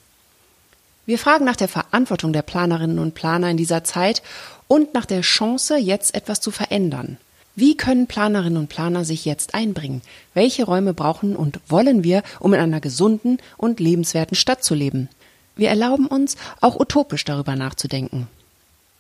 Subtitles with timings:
[1.06, 4.22] Wir fragen nach der Verantwortung der Planerinnen und Planer in dieser Zeit
[4.68, 7.18] und nach der Chance, jetzt etwas zu verändern.
[7.56, 10.02] Wie können Planerinnen und Planer sich jetzt einbringen?
[10.34, 15.10] Welche Räume brauchen und wollen wir, um in einer gesunden und lebenswerten Stadt zu leben?
[15.56, 18.28] Wir erlauben uns, auch utopisch darüber nachzudenken.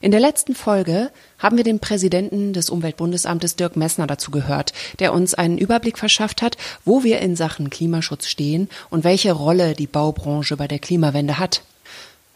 [0.01, 5.11] In der letzten Folge haben wir den Präsidenten des Umweltbundesamtes Dirk Messner dazu gehört, der
[5.11, 6.55] uns einen Überblick verschafft hat,
[6.85, 11.63] wo wir in Sachen Klimaschutz stehen und welche Rolle die Baubranche bei der Klimawende hat.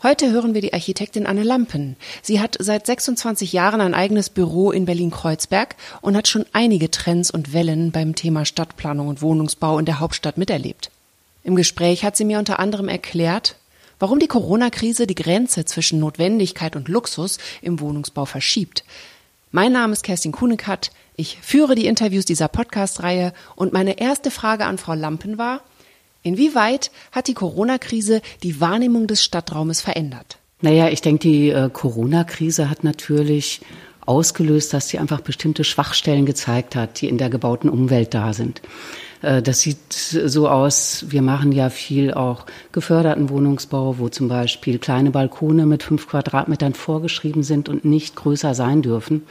[0.04, 1.96] Heute hören wir die Architektin Anne Lampen.
[2.22, 7.32] Sie hat seit 26 Jahren ein eigenes Büro in Berlin-Kreuzberg und hat schon einige Trends
[7.32, 10.92] und Wellen beim Thema Stadtplanung und Wohnungsbau in der Hauptstadt miterlebt.
[11.46, 13.56] Im Gespräch hat sie mir unter anderem erklärt,
[14.00, 18.84] warum die Corona-Krise die Grenze zwischen Notwendigkeit und Luxus im Wohnungsbau verschiebt.
[19.52, 20.92] Mein Name ist Kerstin Kunekat.
[21.16, 25.62] Ich führe die Interviews dieser Podcast-Reihe und meine erste Frage an Frau Lampen war,
[26.24, 30.38] inwieweit hat die Corona-Krise die Wahrnehmung des Stadtraumes verändert?
[30.62, 33.62] Naja, ich denke, die äh, Corona-Krise hat natürlich
[34.06, 38.62] ausgelöst, dass sie einfach bestimmte Schwachstellen gezeigt hat, die in der gebauten Umwelt da sind.
[39.24, 44.78] Äh, das sieht so aus, wir machen ja viel auch geförderten Wohnungsbau, wo zum Beispiel
[44.78, 49.24] kleine Balkone mit fünf Quadratmetern vorgeschrieben sind und nicht größer sein dürfen.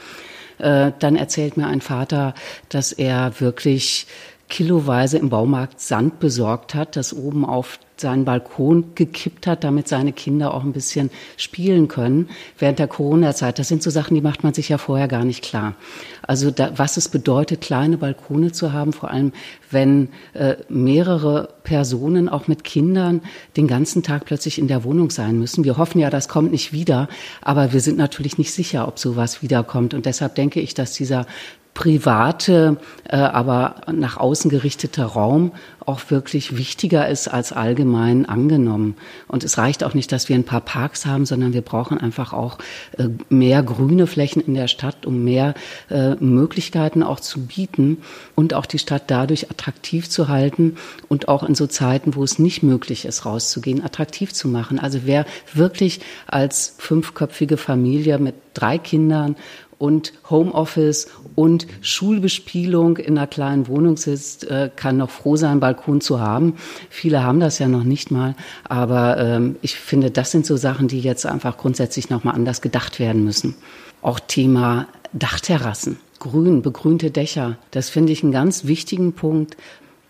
[0.57, 2.33] Äh, dann erzählt mir ein Vater,
[2.69, 4.07] dass er wirklich
[4.49, 10.13] kiloweise im Baumarkt Sand besorgt hat, das oben auf seinen Balkon gekippt hat, damit seine
[10.13, 13.59] Kinder auch ein bisschen spielen können während der Corona-Zeit.
[13.59, 15.75] Das sind so Sachen, die macht man sich ja vorher gar nicht klar.
[16.21, 19.31] Also da, was es bedeutet, kleine Balkone zu haben, vor allem
[19.71, 23.21] wenn äh, mehrere Personen, auch mit Kindern,
[23.57, 25.63] den ganzen Tag plötzlich in der Wohnung sein müssen.
[25.63, 27.07] Wir hoffen ja, das kommt nicht wieder,
[27.41, 29.93] aber wir sind natürlich nicht sicher, ob sowas wiederkommt.
[29.93, 31.25] Und deshalb denke ich, dass dieser
[31.73, 35.51] private, äh, aber nach außen gerichteter Raum
[35.85, 38.95] auch wirklich wichtiger ist als allgemein angenommen.
[39.27, 42.31] Und es reicht auch nicht, dass wir ein paar Parks haben, sondern wir brauchen einfach
[42.31, 42.57] auch
[42.97, 45.55] äh, mehr grüne Flächen in der Stadt, um mehr
[45.89, 47.97] äh, Möglichkeiten auch zu bieten
[48.35, 50.77] und auch die Stadt dadurch attraktiv zu halten
[51.09, 54.79] und auch in so Zeiten, wo es nicht möglich ist, rauszugehen, attraktiv zu machen.
[54.79, 59.35] Also wer wirklich als fünfköpfige Familie mit drei Kindern
[59.83, 65.99] und Homeoffice und Schulbespielung in einer kleinen Wohnung sitzt, äh, kann noch froh sein, Balkon
[65.99, 66.53] zu haben.
[66.89, 68.33] Viele haben das ja noch nicht mal,
[68.63, 72.97] aber ähm, ich finde, das sind so Sachen, die jetzt einfach grundsätzlich nochmal anders gedacht
[73.01, 73.55] werden müssen.
[74.01, 79.57] Auch Thema Dachterrassen, Grün, begrünte Dächer, das finde ich einen ganz wichtigen Punkt.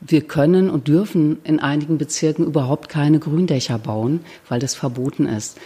[0.01, 4.19] Wir können und dürfen in einigen Bezirken überhaupt keine Gründächer bauen,
[4.49, 5.57] weil das verboten ist.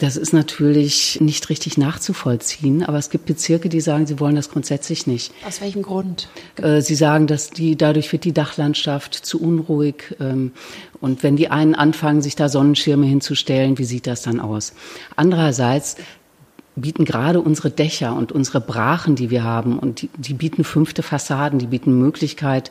[0.00, 4.48] Das ist natürlich nicht richtig nachzuvollziehen, aber es gibt Bezirke, die sagen, sie wollen das
[4.48, 5.30] grundsätzlich nicht.
[5.46, 6.30] Aus welchem Grund?
[6.56, 10.16] Äh, sie sagen, dass die, dadurch wird die Dachlandschaft zu unruhig.
[10.18, 10.52] Ähm,
[11.02, 14.72] und wenn die einen anfangen, sich da Sonnenschirme hinzustellen, wie sieht das dann aus?
[15.16, 15.96] Andererseits
[16.76, 21.02] bieten gerade unsere Dächer und unsere Brachen, die wir haben, und die, die bieten fünfte
[21.02, 22.70] Fassaden, die bieten Möglichkeit,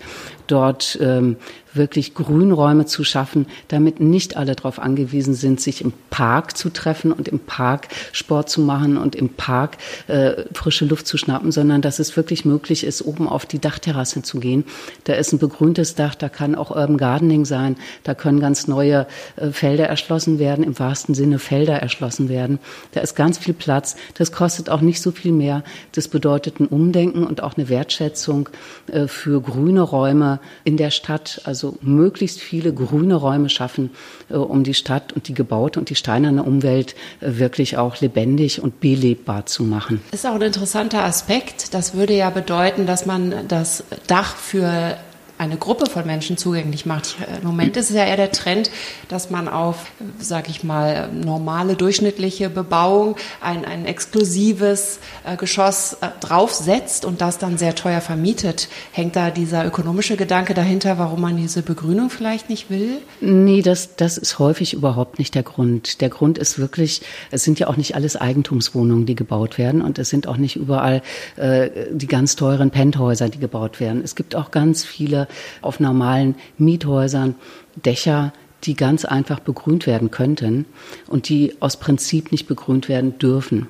[0.51, 1.37] dort ähm,
[1.73, 7.11] wirklich Grünräume zu schaffen, damit nicht alle darauf angewiesen sind, sich im Park zu treffen
[7.11, 9.77] und im Park Sport zu machen und im Park
[10.07, 14.21] äh, frische Luft zu schnappen, sondern dass es wirklich möglich ist, oben auf die Dachterrasse
[14.21, 14.63] zu gehen.
[15.03, 19.07] Da ist ein begrüntes Dach, da kann auch Urban Gardening sein, da können ganz neue
[19.35, 22.59] äh, Felder erschlossen werden, im wahrsten Sinne Felder erschlossen werden.
[22.93, 23.95] Da ist ganz viel Platz.
[24.15, 25.63] Das kostet auch nicht so viel mehr.
[25.91, 28.49] Das bedeutet ein Umdenken und auch eine Wertschätzung
[28.91, 31.41] äh, für grüne Räume in der Stadt.
[31.43, 33.91] Also möglichst viele grüne Räume schaffen,
[34.29, 38.61] äh, um die Stadt und die gebaute und die steinerne Umwelt äh, wirklich auch lebendig
[38.61, 40.01] und belebbar zu machen.
[40.11, 41.73] Ist auch ein interessanter Aspekt.
[41.73, 44.97] Das würde ja bedeuten, dass man das Dach für
[45.39, 47.15] eine Gruppe von Menschen zugänglich macht.
[47.41, 48.69] Im Moment ist es ja eher der Trend,
[49.07, 49.85] dass man auf,
[50.19, 57.37] sag ich mal, normale, durchschnittliche Bebauung ein, ein exklusives äh, Geschoss äh, draufsetzt und das
[57.37, 58.67] dann sehr teuer vermietet.
[58.91, 62.97] Hängt da dieser ökonomische Gedanke dahinter, warum man diese Begrünung vielleicht nicht will?
[63.21, 66.01] Nee, das, das ist häufig überhaupt nicht der Grund.
[66.01, 67.01] Der Grund ist wirklich,
[67.31, 70.57] es sind ja auch nicht alles Eigentumswohnungen, die gebaut werden und es sind auch nicht
[70.57, 71.01] überall
[71.37, 74.01] äh, die ganz teuren Penthäuser, die gebaut werden.
[74.03, 75.28] Es gibt auch ganz viele
[75.61, 77.35] auf normalen Miethäusern
[77.75, 78.33] Dächer,
[78.63, 80.65] die ganz einfach begrünt werden könnten
[81.07, 83.67] und die aus Prinzip nicht begrünt werden dürfen.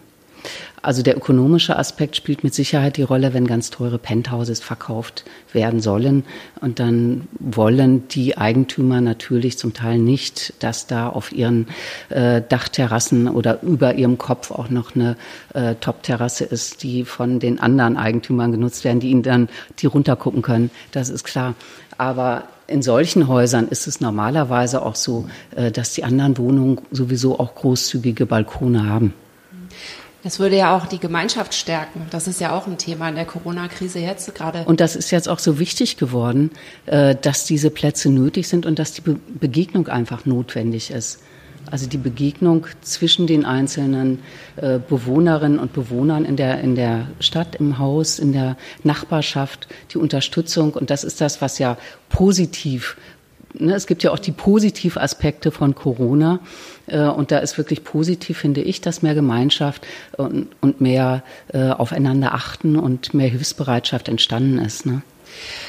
[0.82, 5.82] Also der ökonomische Aspekt spielt mit Sicherheit die Rolle, wenn ganz teure Penthouses verkauft werden
[5.82, 6.24] sollen.
[6.62, 11.68] Und dann wollen die Eigentümer natürlich zum Teil nicht, dass da auf ihren
[12.10, 15.18] äh, Dachterrassen oder über ihrem Kopf auch noch eine
[15.54, 19.50] äh, Top-Terrasse ist, die von den anderen Eigentümern genutzt werden, die ihnen dann
[19.80, 20.72] die runtergucken können.
[20.92, 21.56] Das ist klar.
[21.98, 27.40] Aber in solchen Häusern ist es normalerweise auch so, äh, dass die anderen Wohnungen sowieso
[27.40, 29.14] auch großzügige Balkone haben.
[30.24, 32.06] Das würde ja auch die Gemeinschaft stärken.
[32.10, 34.66] Das ist ja auch ein Thema in der Corona-Krise jetzt gerade.
[34.66, 36.52] Und das ist jetzt auch so wichtig geworden,
[36.88, 41.22] äh, dass diese Plätze nötig sind und dass die Begegnung einfach notwendig ist.
[41.72, 44.20] Also die Begegnung zwischen den einzelnen
[44.56, 50.00] äh, Bewohnerinnen und Bewohnern in der, in der Stadt, im Haus, in der Nachbarschaft, die
[50.00, 50.74] Unterstützung.
[50.74, 51.78] Und das ist das, was ja
[52.10, 52.98] positiv
[53.54, 56.40] ne, es gibt ja auch die Positivaspekte von Corona.
[56.88, 59.86] Äh, und da ist wirklich positiv, finde ich, dass mehr Gemeinschaft
[60.18, 61.24] und, und mehr
[61.54, 64.86] äh, aufeinander achten und mehr Hilfsbereitschaft entstanden ist.
[64.86, 65.02] Ne?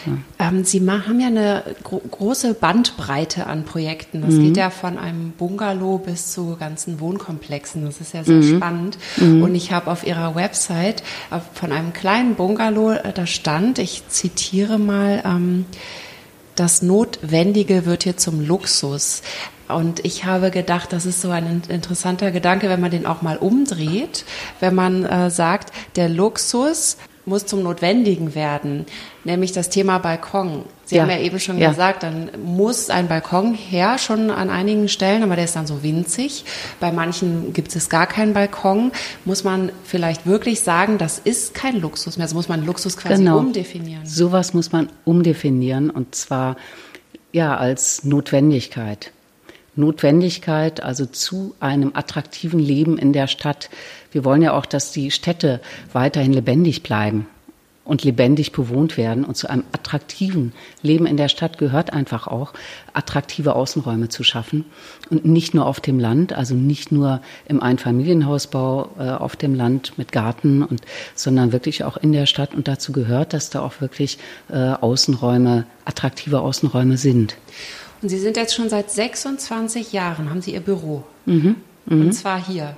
[0.06, 0.48] Ja.
[0.48, 4.22] Ähm, Sie haben ja eine gro große Bandbreite an Projekten.
[4.22, 4.44] Das mhm.
[4.44, 7.84] geht ja von einem Bungalow bis zu ganzen Wohnkomplexen.
[7.84, 8.56] Das ist ja sehr mhm.
[8.56, 8.98] spannend.
[9.16, 9.42] Mhm.
[9.42, 14.08] Und ich habe auf Ihrer Website äh, von einem kleinen Bungalow, äh, da stand, ich
[14.08, 15.66] zitiere mal, ähm,
[16.60, 19.22] das Notwendige wird hier zum Luxus.
[19.68, 23.38] Und ich habe gedacht, das ist so ein interessanter Gedanke, wenn man den auch mal
[23.38, 24.26] umdreht,
[24.60, 28.84] wenn man äh, sagt, der Luxus muss zum Notwendigen werden,
[29.24, 30.64] nämlich das Thema Balkon.
[30.90, 31.02] Sie ja.
[31.02, 31.68] haben ja eben schon ja.
[31.68, 35.84] gesagt, dann muss ein Balkon her, schon an einigen Stellen, aber der ist dann so
[35.84, 36.44] winzig.
[36.80, 38.90] Bei manchen gibt es gar keinen Balkon.
[39.24, 42.24] Muss man vielleicht wirklich sagen, das ist kein Luxus mehr.
[42.24, 43.38] Also muss man Luxus quasi genau.
[43.38, 44.04] umdefinieren.
[44.04, 46.56] Sowas muss man umdefinieren und zwar
[47.30, 49.12] ja als Notwendigkeit.
[49.76, 53.70] Notwendigkeit, also zu einem attraktiven Leben in der Stadt.
[54.10, 55.60] Wir wollen ja auch, dass die Städte
[55.92, 57.28] weiterhin lebendig bleiben
[57.90, 59.24] und lebendig bewohnt werden.
[59.24, 62.52] Und zu einem attraktiven Leben in der Stadt gehört einfach auch,
[62.92, 64.64] attraktive Außenräume zu schaffen.
[65.10, 69.98] Und nicht nur auf dem Land, also nicht nur im Einfamilienhausbau äh, auf dem Land
[69.98, 70.82] mit Garten, und,
[71.16, 72.54] sondern wirklich auch in der Stadt.
[72.54, 74.18] Und dazu gehört, dass da auch wirklich
[74.50, 77.34] äh, Außenräume, attraktive Außenräume sind.
[78.02, 81.02] Und Sie sind jetzt schon seit 26 Jahren, haben Sie Ihr Büro.
[81.26, 81.56] Mhm,
[81.86, 82.04] mh.
[82.04, 82.76] Und zwar hier.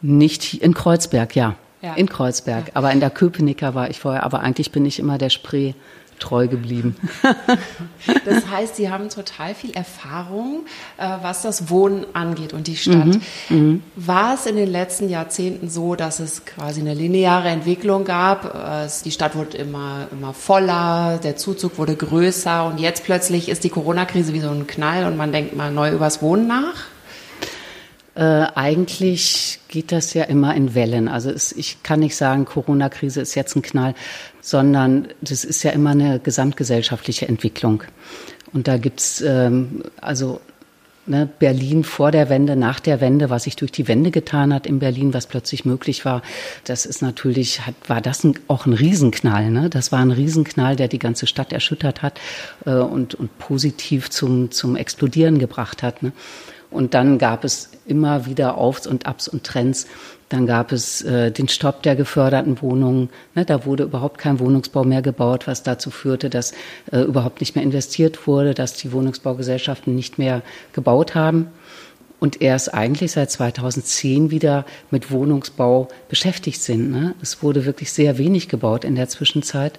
[0.00, 1.56] Nicht in Kreuzberg, ja.
[1.86, 1.94] Ja.
[1.94, 2.68] In Kreuzberg.
[2.68, 2.72] Ja.
[2.74, 4.24] Aber in der Köpenicker war ich vorher.
[4.24, 5.74] Aber eigentlich bin ich immer der Spree
[6.18, 6.96] treu geblieben.
[8.24, 10.64] das heißt, Sie haben total viel Erfahrung,
[10.96, 13.04] äh, was das Wohnen angeht und die Stadt.
[13.04, 18.04] Mhm, mhm, War es in den letzten Jahrzehnten so, dass es quasi eine lineare Entwicklung
[18.04, 18.46] gab?
[18.46, 23.62] Äh, die Stadt wurde immer, immer voller, der Zuzug wurde größer und jetzt plötzlich ist
[23.64, 26.95] die Corona-Krise wie so ein Knall und man denkt mal neu übers Wohnen nach?
[28.16, 31.06] Äh, eigentlich geht das ja immer in Wellen.
[31.06, 33.94] Also es, ich kann nicht sagen, Corona-Krise ist jetzt ein Knall,
[34.40, 37.82] sondern das ist ja immer eine gesamtgesellschaftliche Entwicklung.
[38.54, 40.40] Und da gibt's ähm, also
[41.04, 44.66] ne, Berlin vor der Wende, nach der Wende, was sich durch die Wende getan hat
[44.66, 46.22] in Berlin, was plötzlich möglich war.
[46.64, 49.50] Das ist natürlich, hat, war das ein, auch ein Riesenknall.
[49.50, 49.68] Ne?
[49.68, 52.18] Das war ein Riesenknall, der die ganze Stadt erschüttert hat
[52.64, 56.02] äh, und, und positiv zum, zum Explodieren gebracht hat.
[56.02, 56.12] Ne?
[56.70, 59.86] Und dann gab es immer wieder Aufs und Abs und Trends.
[60.28, 63.10] Dann gab es äh, den Stopp der geförderten Wohnungen.
[63.34, 66.52] Ne, da wurde überhaupt kein Wohnungsbau mehr gebaut, was dazu führte, dass
[66.90, 70.42] äh, überhaupt nicht mehr investiert wurde, dass die Wohnungsbaugesellschaften nicht mehr
[70.72, 71.48] gebaut haben.
[72.18, 76.90] Und erst eigentlich seit 2010 wieder mit Wohnungsbau beschäftigt sind.
[76.90, 77.14] Ne?
[77.20, 79.78] Es wurde wirklich sehr wenig gebaut in der Zwischenzeit.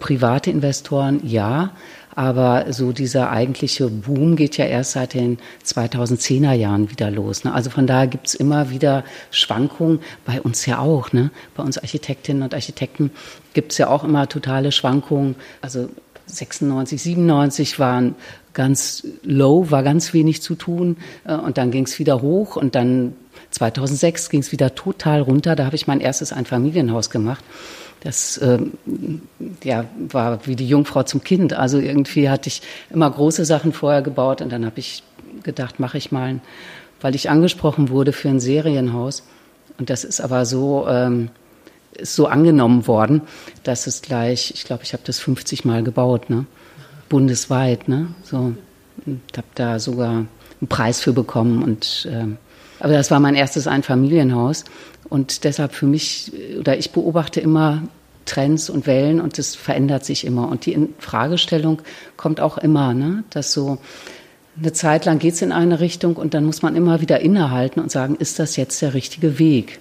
[0.00, 1.72] Private Investoren, ja,
[2.16, 7.44] aber so dieser eigentliche Boom geht ja erst seit den 2010er Jahren wieder los.
[7.44, 7.52] Ne?
[7.52, 11.12] Also von daher gibt's immer wieder Schwankungen, bei uns ja auch.
[11.12, 11.30] Ne?
[11.56, 13.10] Bei uns Architektinnen und Architekten
[13.52, 15.34] gibt's ja auch immer totale Schwankungen.
[15.60, 15.88] Also
[16.26, 18.14] 96, 97 waren
[18.54, 20.96] ganz low, war ganz wenig zu tun.
[21.24, 23.14] Äh, und dann ging's wieder hoch und dann
[23.50, 25.56] 2006 ging es wieder total runter.
[25.56, 27.44] Da habe ich mein erstes Einfamilienhaus gemacht.
[28.04, 28.72] Das ähm,
[29.62, 31.54] ja, war wie die Jungfrau zum Kind.
[31.54, 35.02] Also irgendwie hatte ich immer große Sachen vorher gebaut und dann habe ich
[35.42, 36.40] gedacht, mache ich mal,
[37.00, 39.24] weil ich angesprochen wurde für ein Serienhaus.
[39.78, 41.30] Und das ist aber so, ähm,
[41.96, 43.22] ist so angenommen worden,
[43.62, 46.44] dass es gleich, ich glaube, ich habe das 50 Mal gebaut, ne?
[47.08, 47.88] bundesweit.
[47.88, 48.08] Ne?
[48.22, 48.54] So,
[49.06, 51.62] ich habe da sogar einen Preis für bekommen.
[51.62, 52.38] Und, ähm,
[52.80, 54.64] aber das war mein erstes Einfamilienhaus.
[55.08, 57.82] Und deshalb für mich, oder ich beobachte immer
[58.24, 60.48] Trends und Wellen und das verändert sich immer.
[60.48, 61.82] Und die Fragestellung
[62.16, 63.24] kommt auch immer, ne?
[63.30, 63.78] dass so
[64.58, 67.80] eine Zeit lang geht es in eine Richtung und dann muss man immer wieder innehalten
[67.80, 69.80] und sagen, ist das jetzt der richtige Weg?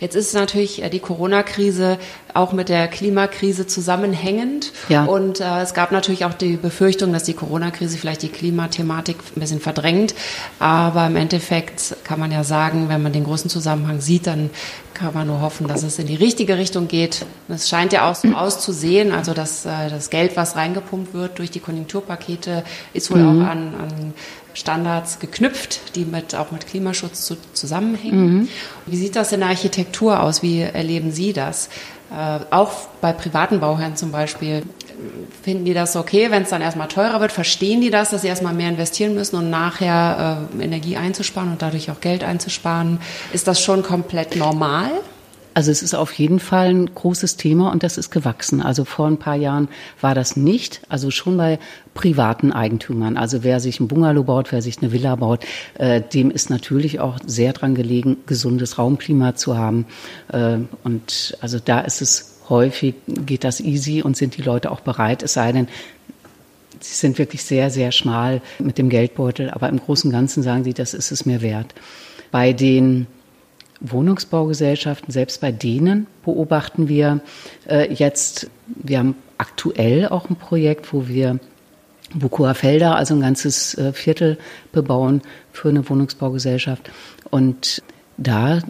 [0.00, 1.98] Jetzt ist natürlich äh, die Corona-Krise
[2.34, 4.72] auch mit der Klimakrise zusammenhängend.
[4.88, 5.04] Ja.
[5.04, 9.40] Und äh, es gab natürlich auch die Befürchtung, dass die Corona-Krise vielleicht die Klimathematik ein
[9.40, 10.14] bisschen verdrängt.
[10.58, 14.50] Aber im Endeffekt kann man ja sagen, wenn man den großen Zusammenhang sieht, dann
[14.94, 17.26] kann man nur hoffen, dass es in die richtige Richtung geht.
[17.48, 21.50] Es scheint ja auch so auszusehen, also dass äh, das Geld, was reingepumpt wird durch
[21.50, 23.42] die Konjunkturpakete, ist wohl mhm.
[23.42, 24.14] auch an, an
[24.54, 28.38] Standards geknüpft, die mit, auch mit Klimaschutz zu, zusammenhängen.
[28.38, 28.48] Mhm.
[28.86, 30.42] Wie sieht das in der Architektur aus?
[30.42, 31.68] Wie erleben Sie das?
[32.14, 34.62] Äh, auch bei privaten Bauherren zum Beispiel.
[35.42, 37.32] Finden die das okay, wenn es dann erstmal teurer wird?
[37.32, 41.62] Verstehen die das, dass sie erstmal mehr investieren müssen und nachher äh, Energie einzusparen und
[41.62, 43.00] dadurch auch Geld einzusparen?
[43.32, 44.90] Ist das schon komplett normal?
[45.54, 48.60] Also es ist auf jeden Fall ein großes Thema und das ist gewachsen.
[48.60, 49.68] Also vor ein paar Jahren
[50.00, 51.60] war das nicht, also schon bei
[51.94, 53.16] privaten Eigentümern.
[53.16, 55.44] Also wer sich ein Bungalow baut, wer sich eine Villa baut,
[55.74, 59.86] äh, dem ist natürlich auch sehr dran gelegen, gesundes Raumklima zu haben.
[60.32, 64.80] Äh, und also da ist es häufig, geht das easy und sind die Leute auch
[64.80, 65.68] bereit, es sei denn,
[66.80, 69.50] sie sind wirklich sehr, sehr schmal mit dem Geldbeutel.
[69.50, 71.74] Aber im Großen und Ganzen sagen sie, das ist es mir wert.
[72.30, 73.06] Bei den
[73.84, 77.20] Wohnungsbaugesellschaften, selbst bei denen beobachten wir
[77.68, 81.38] äh, jetzt, wir haben aktuell auch ein Projekt, wo wir
[82.14, 84.38] Bukoa Felder, also ein ganzes äh, Viertel
[84.72, 85.22] bebauen
[85.52, 86.90] für eine Wohnungsbaugesellschaft.
[87.30, 87.82] Und
[88.16, 88.60] da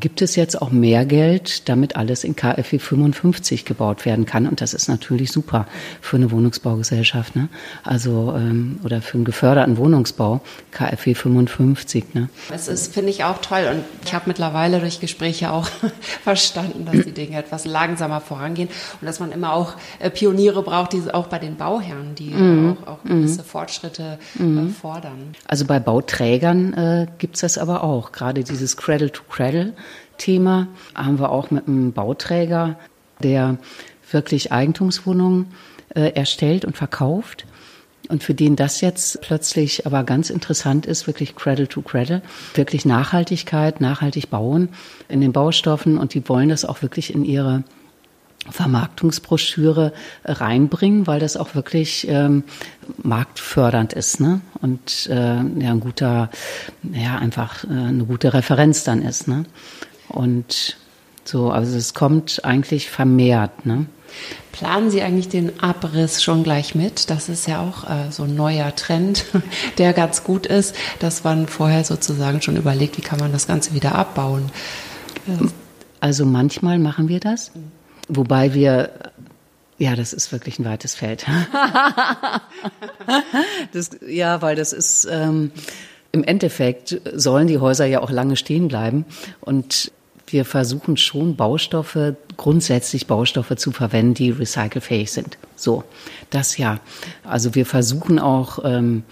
[0.00, 4.48] gibt es jetzt auch mehr Geld, damit alles in KfW 55 gebaut werden kann.
[4.48, 5.66] Und das ist natürlich super
[6.00, 7.48] für eine Wohnungsbaugesellschaft, ne?
[7.84, 10.40] Also ähm, oder für einen geförderten Wohnungsbau,
[10.72, 12.14] KfW 55.
[12.14, 12.28] Ne?
[12.48, 13.68] Das ist, finde ich, auch toll.
[13.70, 15.68] Und ich habe mittlerweile durch Gespräche auch
[16.22, 18.68] verstanden, dass die Dinge etwas langsamer vorangehen
[19.00, 22.76] und dass man immer auch äh, Pioniere braucht, die auch bei den Bauherren, die mhm.
[22.84, 23.46] auch, auch, gewisse mhm.
[23.46, 24.70] Fortschritte äh, mhm.
[24.70, 25.34] fordern.
[25.46, 29.74] Also bei Bauträgern äh, gibt es das aber auch, gerade dieses Cradle to Cradle.
[30.18, 32.76] Thema haben wir auch mit einem Bauträger,
[33.22, 33.58] der
[34.10, 35.46] wirklich Eigentumswohnungen
[35.94, 37.46] äh, erstellt und verkauft.
[38.08, 42.20] Und für den das jetzt plötzlich aber ganz interessant ist, wirklich Cradle to Cradle,
[42.54, 44.68] wirklich Nachhaltigkeit, nachhaltig bauen
[45.08, 47.64] in den Baustoffen und die wollen das auch wirklich in ihre
[48.50, 49.92] Vermarktungsbroschüre
[50.24, 52.44] äh, reinbringen, weil das auch wirklich ähm,
[53.02, 54.40] marktfördernd ist ne?
[54.60, 56.30] und äh, ja, ein guter,
[56.92, 59.28] ja, einfach äh, eine gute Referenz dann ist.
[59.28, 59.46] Ne?
[60.08, 60.76] Und
[61.24, 63.66] so, also es kommt eigentlich vermehrt.
[63.66, 63.86] Ne?
[64.52, 67.10] Planen Sie eigentlich den Abriss schon gleich mit?
[67.10, 69.24] Das ist ja auch äh, so ein neuer Trend,
[69.78, 73.74] der ganz gut ist, dass man vorher sozusagen schon überlegt, wie kann man das Ganze
[73.74, 74.50] wieder abbauen.
[76.00, 77.50] Also manchmal machen wir das,
[78.08, 78.90] wobei wir
[79.76, 81.26] ja, das ist wirklich ein weites Feld.
[83.72, 85.50] das, ja, weil das ist ähm,
[86.14, 89.04] im Endeffekt sollen die Häuser ja auch lange stehen bleiben
[89.40, 89.90] und
[90.28, 95.38] wir versuchen schon Baustoffe, grundsätzlich Baustoffe zu verwenden, die recycelfähig sind.
[95.56, 95.82] So,
[96.30, 96.78] das ja.
[97.24, 99.02] Also wir versuchen auch ähm,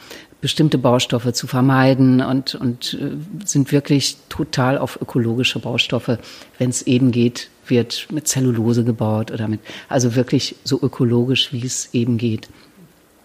[0.41, 6.19] bestimmte Baustoffe zu vermeiden und, und äh, sind wirklich total auf ökologische Baustoffe.
[6.59, 11.67] Wenn es eben geht, wird mit Zellulose gebaut oder mit, also wirklich so ökologisch, wie
[11.67, 12.49] es eben geht.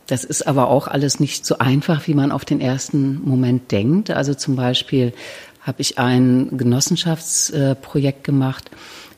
[0.08, 4.10] Das ist aber auch alles nicht so einfach, wie man auf den ersten Moment denkt.
[4.10, 5.14] Also zum Beispiel
[5.62, 8.72] habe ich ein Genossenschaftsprojekt gemacht.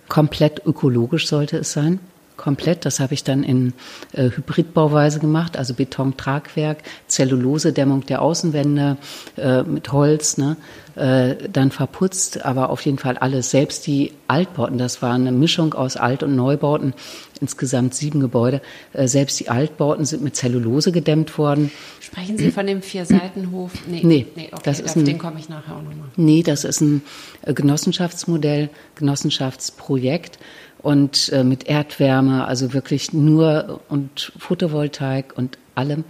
[0.08, 2.00] Komplett ökologisch sollte es sein.
[2.40, 2.86] Komplett.
[2.86, 3.74] Das habe ich dann in
[4.14, 6.78] äh, Hybridbauweise gemacht, also Betontragwerk,
[7.08, 8.96] Zellulose-Dämmung der Außenwände
[9.36, 10.56] äh, mit Holz, ne?
[10.96, 13.52] äh, dann verputzt, aber auf jeden Fall alles.
[13.52, 16.94] Selbst die Altbauten, das war eine Mischung aus Alt- und Neubauten,
[17.42, 18.62] insgesamt sieben Gebäude.
[18.94, 21.72] Äh, selbst die Altbauten sind mit Zellulose gedämmt worden.
[22.00, 23.72] Sprechen Sie von dem Vierseitenhof?
[23.90, 26.10] Nee, nee, nee okay, das ist ein, den komme ich nachher auch nochmal.
[26.16, 27.02] Nee, das ist ein
[27.42, 30.38] äh, Genossenschaftsmodell, Genossenschaftsprojekt
[30.80, 36.04] und äh, mit Erdwärme, also wirklich nur und Photovoltaik und allem.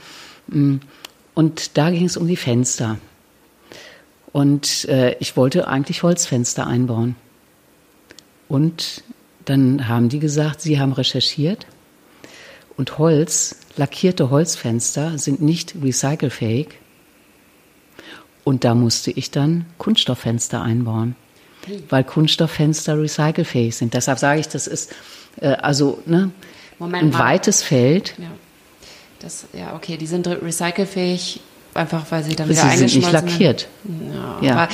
[0.48, 0.78] Mm.
[1.34, 2.98] Und da ging es um die Fenster.
[4.32, 7.16] Und äh, ich wollte eigentlich Holzfenster einbauen.
[8.48, 9.04] Und
[9.46, 11.66] dann haben die gesagt, sie haben recherchiert
[12.78, 16.70] und Holz, lackierte Holzfenster sind nicht recycelfähig.
[18.44, 21.16] Und da musste ich dann Kunststofffenster einbauen,
[21.90, 23.94] weil Kunststofffenster recycelfähig sind.
[23.94, 24.94] Deshalb sage ich, das ist
[25.42, 26.32] äh, also ne,
[26.80, 27.20] ein mal.
[27.20, 28.16] weites Feld.
[28.18, 28.28] Ja.
[29.20, 31.42] Das, ja, okay, die sind recycelfähig,
[31.74, 33.68] einfach weil sie dann sie wieder eingeschmolzen sind nicht lackiert.
[34.42, 34.54] Ja, ja.
[34.54, 34.70] Aber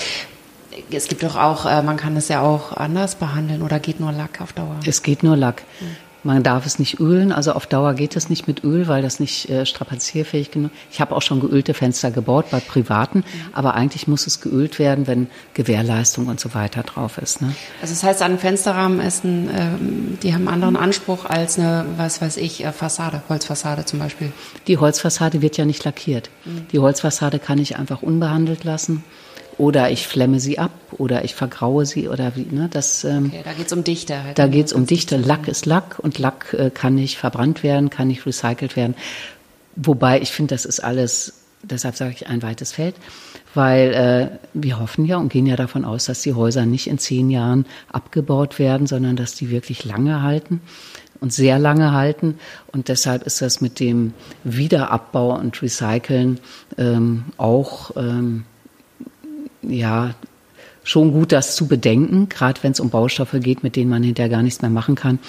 [0.91, 4.11] es gibt doch auch, äh, man kann es ja auch anders behandeln oder geht nur
[4.11, 4.79] Lack auf Dauer?
[4.85, 5.63] Es geht nur Lack.
[6.25, 6.33] Mhm.
[6.33, 9.19] Man darf es nicht ölen, also auf Dauer geht es nicht mit Öl, weil das
[9.19, 10.71] nicht äh, strapazierfähig genug.
[10.91, 13.49] Ich habe auch schon geölte Fenster gebaut bei privaten, ja.
[13.53, 17.41] aber eigentlich muss es geölt werden, wenn Gewährleistung und so weiter drauf ist.
[17.41, 17.55] Ne?
[17.81, 21.85] Also das heißt, ein Fensterrahmen ist ein, ähm, die haben einen anderen Anspruch als eine,
[21.97, 24.31] was weiß ich, äh, Fassade, Holzfassade zum Beispiel.
[24.67, 26.29] Die Holzfassade wird ja nicht lackiert.
[26.45, 26.67] Mhm.
[26.71, 29.03] Die Holzfassade kann ich einfach unbehandelt lassen
[29.57, 32.45] oder ich flemme sie ab oder ich vergraue sie oder wie.
[32.49, 34.23] Ne, das, ähm, okay, da geht es um Dichte.
[34.23, 34.37] Halt.
[34.37, 35.17] Da geht es um Dichte.
[35.17, 38.95] Lack ist Lack und Lack äh, kann nicht verbrannt werden, kann nicht recycelt werden.
[39.75, 41.33] Wobei ich finde, das ist alles,
[41.63, 42.95] deshalb sage ich ein weites Feld,
[43.53, 46.97] weil äh, wir hoffen ja und gehen ja davon aus, dass die Häuser nicht in
[46.97, 50.61] zehn Jahren abgebaut werden, sondern dass die wirklich lange halten
[51.19, 52.37] und sehr lange halten.
[52.71, 56.39] Und deshalb ist das mit dem Wiederabbau und Recyceln
[56.77, 58.45] ähm, auch ähm,
[59.69, 60.13] ja,
[60.85, 64.29] schon gut, das zu bedenken, gerade wenn es um Baustoffe geht, mit denen man hinterher
[64.29, 65.19] gar nichts mehr machen kann.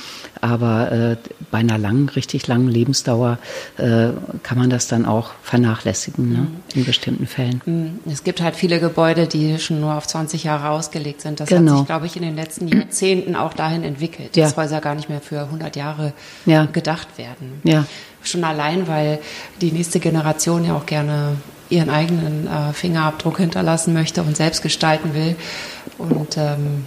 [0.41, 1.17] Aber äh,
[1.51, 3.39] bei einer langen, richtig langen Lebensdauer
[3.79, 4.09] äh,
[4.43, 6.47] kann man das dann auch vernachlässigen, ne?
[6.75, 7.63] in bestimmten Fällen.
[7.65, 8.01] Mhm.
[8.13, 11.41] Es gibt halt viele Gebäude, die schon nur auf 20 Jahre ausgelegt sind.
[11.41, 11.73] Das genau.
[11.73, 14.45] hat sich, glaube ich, in den letzten Jahrzehnten auch dahin entwickelt, ja.
[14.45, 16.13] dass Häuser gar nicht mehr für 100 Jahre
[16.45, 16.67] ja.
[16.67, 17.61] gedacht werden.
[17.65, 17.87] Ja.
[18.23, 19.21] Schon allein, weil
[19.63, 21.37] die nächste Generation ja auch gerne
[21.69, 25.37] ihren eigenen äh, Fingerabdruck hinterlassen möchte und selbst gestalten will.
[25.99, 26.85] Und ähm,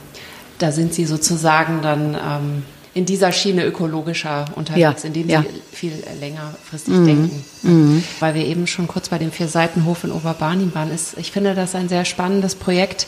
[0.57, 5.41] da sind sie sozusagen dann ähm, in dieser Schiene ökologischer unterwegs, ja, indem ja.
[5.43, 7.05] sie viel längerfristig mhm.
[7.05, 7.45] denken.
[7.63, 8.03] Mhm.
[8.19, 10.91] Weil wir eben schon kurz bei dem Vier-Seitenhof in Oberbarnim waren.
[10.91, 13.07] Ist, ich finde das ein sehr spannendes Projekt.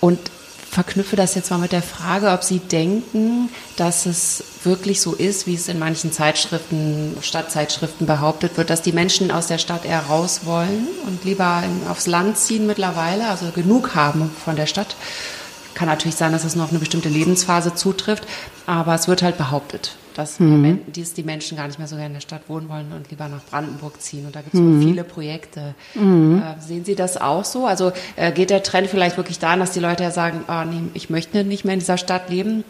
[0.00, 0.18] Und
[0.78, 5.48] verknüpfe das jetzt mal mit der Frage, ob Sie denken, dass es wirklich so ist,
[5.48, 10.02] wie es in manchen Zeitschriften, Stadtzeitschriften behauptet wird, dass die Menschen aus der Stadt eher
[10.02, 14.94] raus wollen und lieber aufs Land ziehen mittlerweile, also genug haben von der Stadt.
[15.74, 18.22] Kann natürlich sein, dass es nur auf eine bestimmte Lebensphase zutrifft,
[18.66, 20.80] aber es wird halt behauptet dass mhm.
[20.92, 23.44] die Menschen gar nicht mehr so gerne in der Stadt wohnen wollen und lieber nach
[23.44, 24.26] Brandenburg ziehen.
[24.26, 24.82] Und da gibt es mhm.
[24.82, 25.76] viele Projekte.
[25.94, 26.42] Mhm.
[26.42, 27.66] Äh, sehen Sie das auch so?
[27.66, 30.90] Also äh, geht der Trend vielleicht wirklich dahin, dass die Leute ja sagen, oh, nee,
[30.94, 32.64] ich möchte nicht mehr in dieser Stadt leben?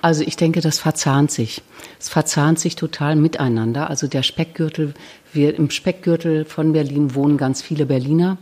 [0.00, 1.60] Also ich denke, das verzahnt sich.
[2.00, 3.90] Es verzahnt sich total miteinander.
[3.90, 4.94] Also der Speckgürtel,
[5.34, 8.38] wir im Speckgürtel von Berlin wohnen ganz viele Berliner.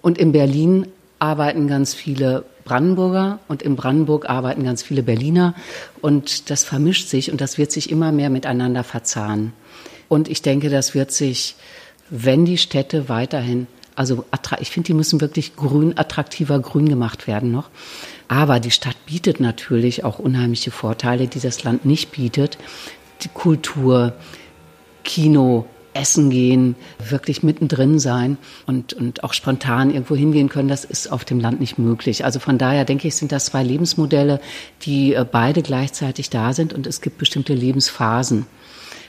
[0.00, 0.86] Und in Berlin
[1.18, 5.54] arbeiten ganz viele Brandenburger und in Brandenburg arbeiten ganz viele Berliner
[6.02, 9.54] und das vermischt sich und das wird sich immer mehr miteinander verzahnen.
[10.08, 11.56] Und ich denke, das wird sich,
[12.10, 14.26] wenn die Städte weiterhin, also
[14.60, 17.70] ich finde, die müssen wirklich grün, attraktiver grün gemacht werden noch.
[18.28, 22.58] Aber die Stadt bietet natürlich auch unheimliche Vorteile, die das Land nicht bietet.
[23.22, 24.12] Die Kultur,
[25.04, 25.66] Kino,
[25.98, 26.76] essen gehen,
[27.08, 31.60] wirklich mittendrin sein und, und auch spontan irgendwo hingehen können, das ist auf dem Land
[31.60, 32.24] nicht möglich.
[32.24, 34.40] Also von daher denke ich, sind das zwei Lebensmodelle,
[34.82, 38.46] die äh, beide gleichzeitig da sind und es gibt bestimmte Lebensphasen.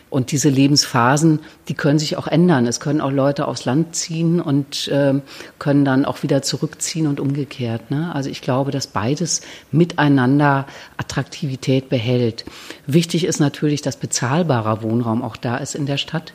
[0.10, 2.66] Und diese Lebensphasen, die können sich auch ändern.
[2.66, 5.14] Es können auch Leute aufs Land ziehen und äh,
[5.60, 7.92] können dann auch wieder zurückziehen und umgekehrt.
[7.92, 8.14] Ne?
[8.16, 10.66] Also ich glaube, dass beides miteinander
[10.98, 12.44] Attraktivität behält.
[12.88, 16.34] Wichtig ist natürlich, dass bezahlbarer Wohnraum auch da ist in der Stadt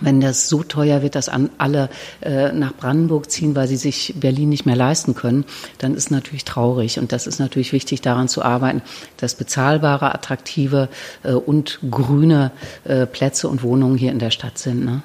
[0.00, 1.88] wenn das so teuer wird, dass alle
[2.20, 5.44] äh, nach Brandenburg ziehen, weil sie sich Berlin nicht mehr leisten können,
[5.78, 6.98] dann ist natürlich traurig.
[6.98, 8.82] Und das ist natürlich wichtig, daran zu arbeiten,
[9.18, 10.88] dass bezahlbare, attraktive
[11.22, 12.50] äh, und grüne
[12.84, 14.84] äh, Plätze und Wohnungen hier in der Stadt sind.
[14.84, 15.02] Ne?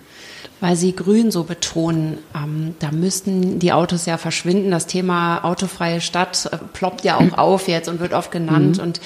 [0.61, 4.71] Weil Sie Grün so betonen, ähm, da müssten die Autos ja verschwinden.
[4.71, 8.77] Das Thema autofreie Stadt äh, ploppt ja auch auf jetzt und wird oft genannt.
[8.77, 8.83] Mhm.
[8.83, 9.01] Und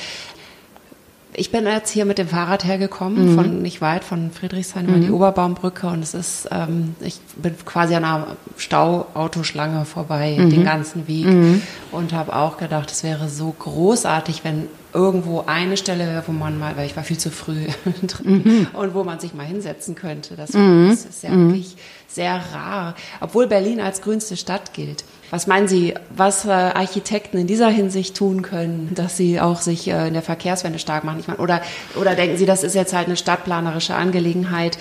[1.35, 3.35] ich bin jetzt hier mit dem Fahrrad hergekommen, mhm.
[3.35, 5.01] von nicht weit von Friedrichshain über mhm.
[5.01, 10.49] die Oberbaumbrücke und es ist, ähm, ich bin quasi an einer Stauautoschlange vorbei mhm.
[10.49, 11.61] den ganzen Weg mhm.
[11.91, 16.59] und habe auch gedacht, es wäre so großartig, wenn irgendwo eine Stelle wäre, wo man
[16.59, 17.65] mal, weil ich war viel zu früh
[18.03, 18.67] drin mhm.
[18.73, 20.35] und wo man sich mal hinsetzen könnte.
[20.35, 20.89] Das, mhm.
[20.89, 21.75] das ist ja wirklich
[22.13, 25.03] sehr rar, obwohl Berlin als grünste Stadt gilt.
[25.31, 29.87] Was meinen Sie, was äh, Architekten in dieser Hinsicht tun können, dass sie auch sich
[29.87, 31.19] äh, in der Verkehrswende stark machen?
[31.19, 31.61] Ich meine, oder,
[31.99, 34.77] oder denken Sie, das ist jetzt halt eine stadtplanerische Angelegenheit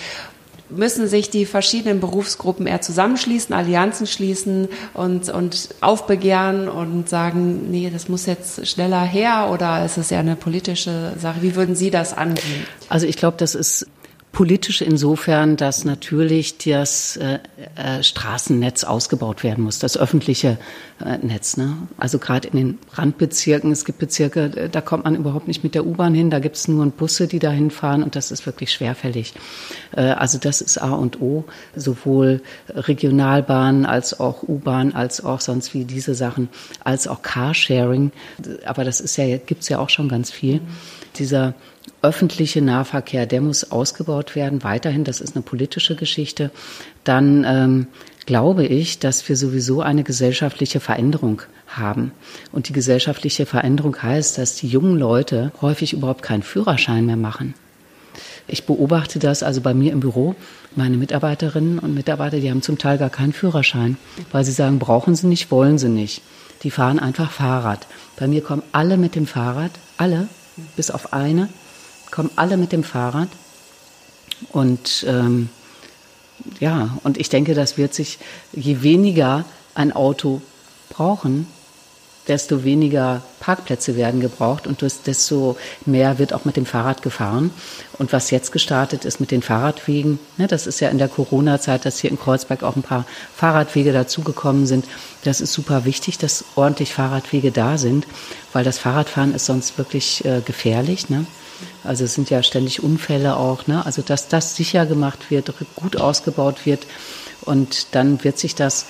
[0.69, 7.89] müssen sich die verschiedenen Berufsgruppen eher zusammenschließen, Allianzen schließen und, und aufbegehren und sagen, nee,
[7.91, 11.41] das muss jetzt schneller her oder ist es ja eine politische Sache?
[11.41, 12.65] Wie würden Sie das angehen?
[12.89, 13.87] Also ich glaube, das ist
[14.33, 17.37] Politisch insofern, dass natürlich das äh,
[17.75, 20.57] äh, Straßennetz ausgebaut werden muss, das öffentliche
[21.05, 21.55] äh, Netz.
[21.55, 21.77] Ne?
[21.97, 25.75] Also gerade in den Randbezirken, es gibt Bezirke, äh, da kommt man überhaupt nicht mit
[25.75, 28.73] der U-Bahn hin, da gibt es nur Busse, die dahin fahren und das ist wirklich
[28.73, 29.35] schwerfällig.
[29.95, 35.75] Äh, also das ist A und O, sowohl Regionalbahn als auch U-Bahn, als auch sonst
[35.75, 36.49] wie diese Sachen,
[36.83, 38.11] als auch Carsharing.
[38.65, 40.59] Aber das ist ja, gibt's ja auch schon ganz viel.
[41.19, 41.53] Dieser
[42.01, 46.51] öffentliche Nahverkehr, der muss ausgebaut werden, weiterhin, das ist eine politische Geschichte.
[47.03, 47.87] Dann ähm,
[48.25, 52.11] glaube ich, dass wir sowieso eine gesellschaftliche Veränderung haben.
[52.51, 57.53] Und die gesellschaftliche Veränderung heißt, dass die jungen Leute häufig überhaupt keinen Führerschein mehr machen.
[58.47, 60.35] Ich beobachte das also bei mir im Büro.
[60.75, 63.97] Meine Mitarbeiterinnen und Mitarbeiter, die haben zum Teil gar keinen Führerschein,
[64.31, 66.21] weil sie sagen, brauchen sie nicht, wollen sie nicht.
[66.63, 67.87] Die fahren einfach Fahrrad.
[68.17, 70.27] Bei mir kommen alle mit dem Fahrrad, alle,
[70.75, 71.49] bis auf eine,
[72.13, 73.29] kommen alle mit dem Fahrrad.
[74.51, 75.49] Und ähm,
[76.59, 78.19] ja, und ich denke, das wird sich,
[78.51, 80.41] je weniger ein Auto
[80.89, 81.47] brauchen,
[82.27, 87.49] desto weniger Parkplätze werden gebraucht und desto mehr wird auch mit dem Fahrrad gefahren.
[87.97, 91.83] Und was jetzt gestartet ist mit den Fahrradwegen, ne, das ist ja in der Corona-Zeit,
[91.83, 94.85] dass hier in Kreuzberg auch ein paar Fahrradwege dazugekommen sind.
[95.23, 98.05] Das ist super wichtig, dass ordentlich Fahrradwege da sind,
[98.53, 101.09] weil das Fahrradfahren ist sonst wirklich äh, gefährlich.
[101.09, 101.25] Ne?
[101.83, 103.67] Also es sind ja ständig Unfälle auch.
[103.67, 103.85] Ne?
[103.85, 106.85] Also dass das sicher gemacht wird, gut ausgebaut wird
[107.41, 108.85] und dann wird sich das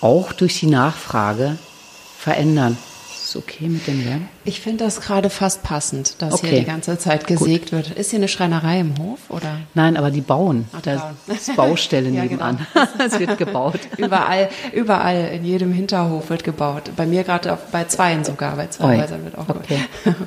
[0.00, 1.56] auch durch die Nachfrage
[2.18, 2.76] verändern.
[3.24, 4.28] Ist okay mit dem Lärm?
[4.44, 6.50] Ich finde das gerade fast passend, dass okay.
[6.50, 7.72] hier die ganze Zeit gesägt Gut.
[7.72, 7.90] wird.
[7.92, 9.60] Ist hier eine Schreinerei im Hof oder?
[9.72, 10.66] Nein, aber die bauen.
[10.72, 12.66] Ach, da ist Baustelle ja, nebenan.
[12.72, 12.86] Genau.
[13.06, 13.80] es wird gebaut.
[13.96, 16.90] Überall, überall in jedem Hinterhof wird gebaut.
[16.96, 19.80] Bei mir gerade bei zweien sogar, bei zwei Häusern wird auch okay.
[20.04, 20.26] gebaut.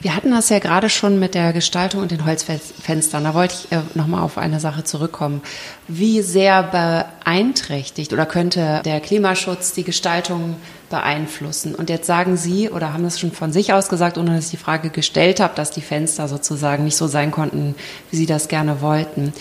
[0.00, 3.24] Wir hatten das ja gerade schon mit der Gestaltung und den Holzfenstern.
[3.24, 5.42] Da wollte ich äh, nochmal auf eine Sache zurückkommen.
[5.88, 10.56] Wie sehr beeinträchtigt oder könnte der Klimaschutz die Gestaltung
[10.90, 11.74] beeinflussen?
[11.74, 14.50] Und jetzt sagen Sie oder haben das schon von sich aus gesagt, ohne dass ich
[14.52, 17.74] die Frage gestellt habe, dass die Fenster sozusagen nicht so sein konnten,
[18.10, 19.32] wie Sie das gerne wollten.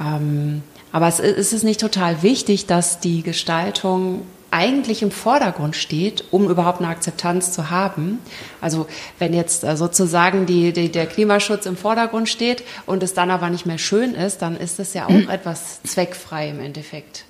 [0.00, 6.24] Ähm, aber es ist es nicht total wichtig, dass die Gestaltung eigentlich im Vordergrund steht,
[6.30, 8.18] um überhaupt eine Akzeptanz zu haben.
[8.60, 8.86] Also
[9.18, 13.50] wenn jetzt äh, sozusagen die, die, der Klimaschutz im Vordergrund steht und es dann aber
[13.50, 15.28] nicht mehr schön ist, dann ist es ja auch mhm.
[15.30, 17.24] etwas zweckfrei im Endeffekt.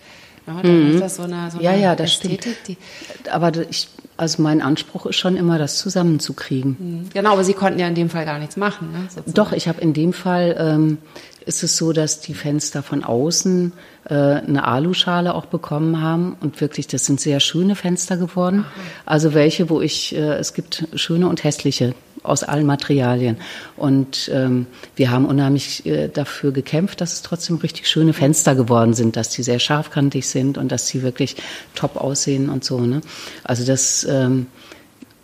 [0.46, 0.94] Ja, dann mhm.
[0.94, 2.56] ist das so eine, so eine ja, ja, das Ästhetik.
[2.62, 3.28] Stimmt.
[3.28, 6.76] aber ich, also mein Anspruch ist schon immer, das zusammenzukriegen.
[6.78, 7.08] Mhm.
[7.14, 8.90] Genau, aber Sie konnten ja in dem Fall gar nichts machen.
[8.92, 10.98] Ne, Doch, ich habe in dem Fall ähm,
[11.46, 13.72] ist es so, dass die Fenster von außen
[14.08, 18.64] äh, eine Aluschale auch bekommen haben und wirklich, das sind sehr schöne Fenster geworden.
[18.68, 18.80] Aha.
[19.06, 21.94] Also welche, wo ich, äh, es gibt schöne und hässliche
[22.28, 23.36] aus allen Materialien.
[23.76, 28.94] Und ähm, wir haben unheimlich äh, dafür gekämpft, dass es trotzdem richtig schöne Fenster geworden
[28.94, 31.36] sind, dass die sehr scharfkantig sind und dass sie wirklich
[31.74, 32.80] top aussehen und so.
[32.80, 33.00] Ne?
[33.44, 34.46] Also das ähm,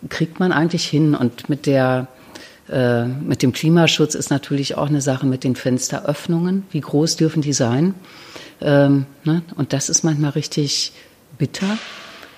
[0.09, 2.07] kriegt man eigentlich hin und mit der
[2.69, 6.63] äh, mit dem Klimaschutz ist natürlich auch eine Sache mit den Fensteröffnungen.
[6.71, 7.93] Wie groß dürfen die sein?
[8.61, 9.43] Ähm, ne?
[9.55, 10.93] Und das ist manchmal richtig
[11.37, 11.77] bitter.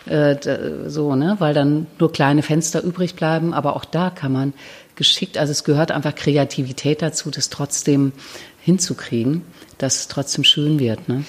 [0.10, 4.54] Äh, so, ne, weil dann nur kleine Fenster übrig bleiben, aber auch da kann man
[4.96, 8.14] geschickt, also es gehört einfach Kreativität dazu, das trotzdem
[8.68, 9.44] hinzukriegen,
[9.78, 11.08] dass es trotzdem schön wird.
[11.08, 11.24] Ne?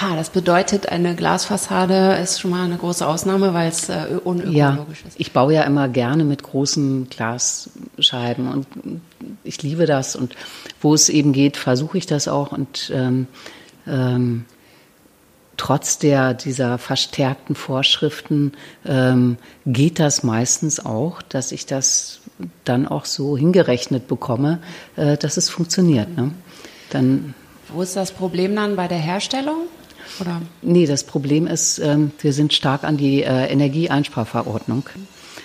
[0.00, 5.00] Ha, das bedeutet, eine Glasfassade ist schon mal eine große Ausnahme, weil es äh, unökologisch
[5.02, 5.18] ja, ist.
[5.18, 8.66] Ich baue ja immer gerne mit großen Glasscheiben und
[9.42, 10.36] ich liebe das und
[10.82, 13.26] wo es eben geht, versuche ich das auch und ähm,
[13.86, 14.44] ähm,
[15.56, 18.52] trotz der dieser verstärkten Vorschriften
[18.84, 19.36] ähm,
[19.66, 22.20] geht das meistens auch, dass ich das
[22.64, 24.60] dann auch so hingerechnet bekomme,
[24.96, 26.16] äh, dass es funktioniert.
[26.16, 26.32] Ne?
[26.90, 27.34] Dann
[27.72, 29.66] wo ist das Problem dann bei der Herstellung?
[30.20, 30.42] Oder?
[30.60, 34.84] Nee, das Problem ist, ähm, wir sind stark an die äh, Energieeinsparverordnung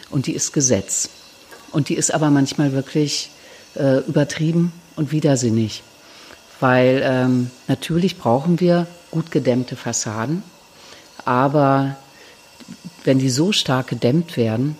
[0.09, 1.09] und die ist Gesetz.
[1.71, 3.29] Und die ist aber manchmal wirklich
[3.75, 5.83] äh, übertrieben und widersinnig.
[6.59, 10.43] Weil ähm, natürlich brauchen wir gut gedämmte Fassaden,
[11.25, 11.95] aber
[13.03, 14.77] wenn die so stark gedämmt werden,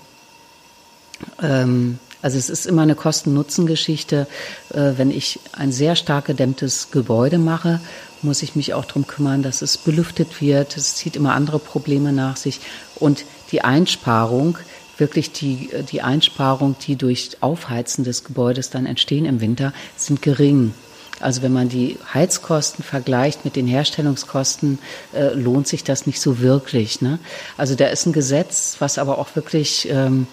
[1.42, 4.28] ähm, also es ist immer eine Kosten-Nutzen-Geschichte.
[4.74, 7.80] Äh, wenn ich ein sehr stark gedämmtes Gebäude mache,
[8.22, 10.76] muss ich mich auch darum kümmern, dass es belüftet wird.
[10.76, 12.60] Es zieht immer andere Probleme nach sich.
[12.96, 14.58] Und die Einsparung,
[14.98, 20.74] wirklich die, die Einsparung, die durch Aufheizen des Gebäudes dann entstehen im Winter, sind gering.
[21.20, 24.80] Also wenn man die Heizkosten vergleicht mit den Herstellungskosten,
[25.14, 27.02] äh, lohnt sich das nicht so wirklich.
[27.02, 27.20] Ne?
[27.58, 30.28] Also da ist ein Gesetz, was aber auch wirklich, ähm,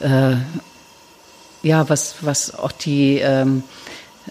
[0.00, 0.36] äh,
[1.62, 3.62] ja, was, was auch die ähm,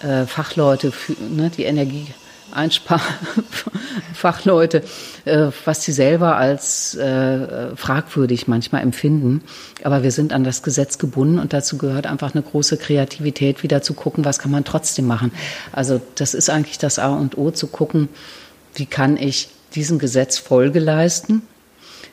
[0.01, 2.07] äh, Fachleute, für, ne, die Energie
[2.53, 4.83] Einsparfachleute,
[5.25, 9.43] äh, was sie selber als äh, fragwürdig manchmal empfinden.
[9.83, 13.81] Aber wir sind an das Gesetz gebunden und dazu gehört einfach eine große Kreativität, wieder
[13.81, 15.31] zu gucken, was kann man trotzdem machen.
[15.71, 18.09] Also das ist eigentlich das A und O, zu gucken,
[18.75, 21.43] wie kann ich diesem Gesetz Folge leisten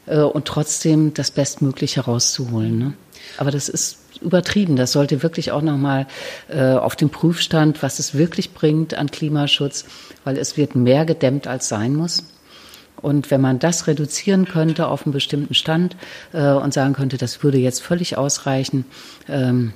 [0.07, 2.79] äh, und trotzdem das Bestmögliche rauszuholen.
[2.79, 2.93] Ne?
[3.39, 4.77] Aber das ist übertrieben.
[4.77, 6.07] Das sollte wirklich auch nochmal
[6.49, 9.85] äh, auf den Prüfstand, was es wirklich bringt an Klimaschutz,
[10.25, 12.25] weil es wird mehr gedämmt, als sein muss.
[13.01, 15.97] Und wenn man das reduzieren könnte auf einen bestimmten Stand
[16.33, 18.85] äh, und sagen könnte, das würde jetzt völlig ausreichen,
[19.29, 19.73] ähm,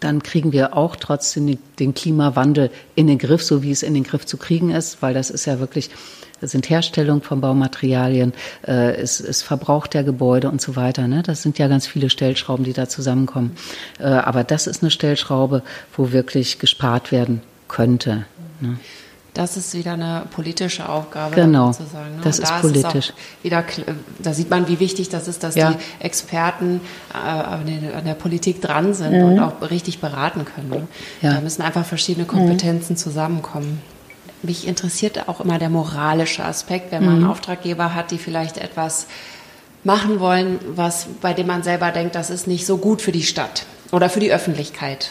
[0.00, 4.04] dann kriegen wir auch trotzdem den Klimawandel in den Griff, so wie es in den
[4.04, 5.90] Griff zu kriegen ist, weil das ist ja wirklich
[6.40, 8.34] das sind Herstellung von Baumaterialien,
[8.66, 11.08] äh, ist, ist Verbrauch der Gebäude und so weiter.
[11.08, 11.22] Ne?
[11.22, 13.56] Das sind ja ganz viele Stellschrauben, die da zusammenkommen.
[13.98, 15.62] Äh, aber das ist eine Stellschraube,
[15.96, 18.26] wo wirklich gespart werden könnte.
[18.60, 18.78] Ne?
[19.34, 21.34] Das ist wieder eine politische Aufgabe.
[21.34, 22.20] Genau, sozusagen, ne?
[22.22, 23.10] das ist da politisch.
[23.10, 23.64] Ist wieder,
[24.20, 25.72] da sieht man, wie wichtig das ist, dass ja.
[25.72, 26.80] die Experten
[27.12, 29.24] äh, an, der Politik dran sind mhm.
[29.24, 30.70] und auch richtig beraten können.
[30.70, 30.88] Ne?
[31.20, 31.34] Ja.
[31.34, 32.98] Da müssen einfach verschiedene Kompetenzen mhm.
[32.98, 33.82] zusammenkommen
[34.44, 37.30] mich interessiert auch immer der moralische Aspekt, wenn man mhm.
[37.30, 39.06] Auftraggeber hat, die vielleicht etwas
[39.82, 43.22] machen wollen, was, bei dem man selber denkt, das ist nicht so gut für die
[43.22, 45.10] Stadt oder für die Öffentlichkeit.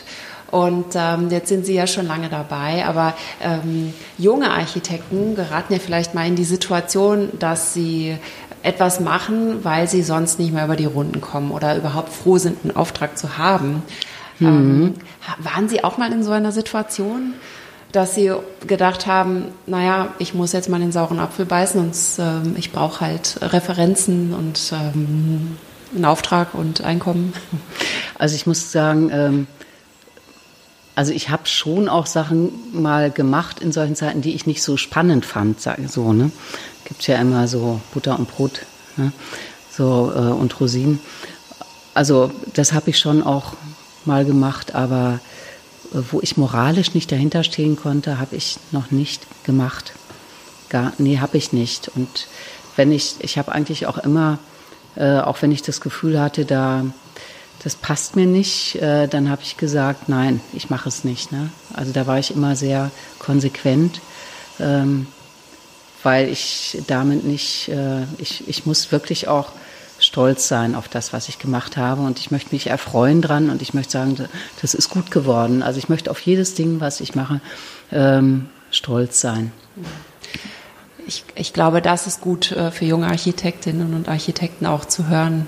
[0.52, 5.80] Und ähm, jetzt sind Sie ja schon lange dabei, aber ähm, junge Architekten geraten ja
[5.80, 8.18] vielleicht mal in die Situation, dass sie
[8.62, 12.60] etwas machen, weil sie sonst nicht mehr über die Runden kommen oder überhaupt froh sind,
[12.64, 13.84] einen Auftrag zu haben.
[14.40, 14.48] Mhm.
[14.48, 14.94] Ähm,
[15.40, 17.34] waren Sie auch mal in so einer Situation?
[17.94, 18.32] dass sie
[18.66, 23.02] gedacht haben, naja, ich muss jetzt mal den sauren Apfel beißen und ähm, ich brauche
[23.02, 25.58] halt Referenzen und ähm,
[25.96, 27.34] einen Auftrag und Einkommen.
[28.18, 29.48] Also ich muss sagen, ähm,
[30.96, 34.78] also ich habe schon auch Sachen mal gemacht in solchen Zeiten, die ich nicht so
[34.78, 36.14] spannend fand, sage so.
[36.14, 36.32] Ne?
[36.86, 38.66] Gibt ja immer so Butter und Brot,
[38.98, 39.12] ne?
[39.72, 41.00] so äh, und Rosinen.
[41.94, 43.54] Also das habe ich schon auch
[44.06, 45.20] mal gemacht, aber
[45.94, 49.94] wo ich moralisch nicht dahinter stehen konnte, habe ich noch nicht gemacht.
[50.70, 51.92] Gar, nee, habe ich nicht.
[51.96, 52.28] Und
[52.76, 54.40] wenn ich, ich habe eigentlich auch immer,
[54.96, 56.86] äh, auch wenn ich das Gefühl hatte, da,
[57.64, 61.32] das passt mir nicht, äh, dann habe ich gesagt, nein, ich mache es nicht.
[61.32, 61.50] Ne?
[61.74, 64.02] Also da war ich immer sehr konsequent,
[64.60, 65.08] ähm,
[66.04, 69.52] weil ich damit nicht, äh, ich, ich muss wirklich auch
[69.98, 72.02] stolz sein auf das, was ich gemacht habe.
[72.02, 74.18] Und ich möchte mich erfreuen dran und ich möchte sagen,
[74.62, 75.64] das ist gut geworden.
[75.64, 77.40] Also ich möchte auf jedes Ding, was ich mache,
[77.94, 79.54] ähm, stolz sein.
[81.08, 85.48] Ich, ich glaube, das ist gut äh, für junge Architektinnen und Architekten auch zu hören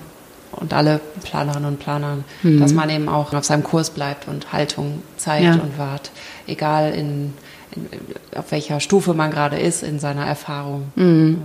[0.56, 2.60] und alle Planerinnen und Planer, mhm.
[2.60, 5.54] dass man eben auch auf seinem Kurs bleibt und Haltung zeigt ja.
[5.54, 6.10] und wahrt,
[6.46, 7.34] egal in,
[7.72, 7.88] in,
[8.34, 10.92] auf welcher Stufe man gerade ist in seiner Erfahrung.
[10.96, 11.42] Mhm.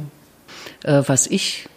[0.83, 1.67] Äh, was ich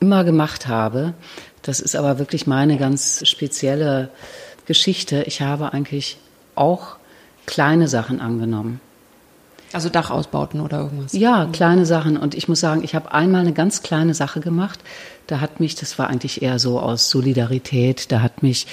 [0.00, 1.14] immer gemacht habe.
[1.62, 4.10] Das ist aber wirklich meine ganz spezielle
[4.66, 5.24] Geschichte.
[5.26, 6.18] Ich habe eigentlich
[6.54, 6.96] auch
[7.46, 8.80] kleine Sachen angenommen.
[9.74, 11.12] Also Dachausbauten oder irgendwas?
[11.12, 12.16] Ja, kleine Sachen.
[12.16, 14.78] Und ich muss sagen, ich habe einmal eine ganz kleine Sache gemacht.
[15.26, 18.66] Da hat mich, das war eigentlich eher so aus Solidarität, da hat mich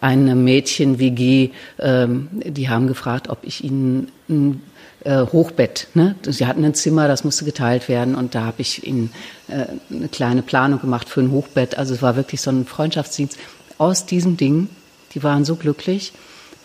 [0.00, 4.62] eine Mädchen-WG, ähm, die haben gefragt, ob ich ihnen ein
[5.04, 5.88] äh, Hochbett.
[5.94, 6.14] Ne?
[6.26, 9.12] Sie hatten ein Zimmer, das musste geteilt werden und da habe ich ihnen
[9.48, 11.76] äh, eine kleine Planung gemacht für ein Hochbett.
[11.76, 13.38] Also es war wirklich so ein Freundschaftsdienst
[13.78, 14.68] aus diesem Ding.
[15.14, 16.12] Die waren so glücklich.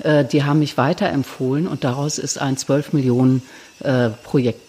[0.03, 3.41] Äh, die haben mich weiterempfohlen und daraus ist ein 12 Millionen
[3.79, 4.61] äh, Projekt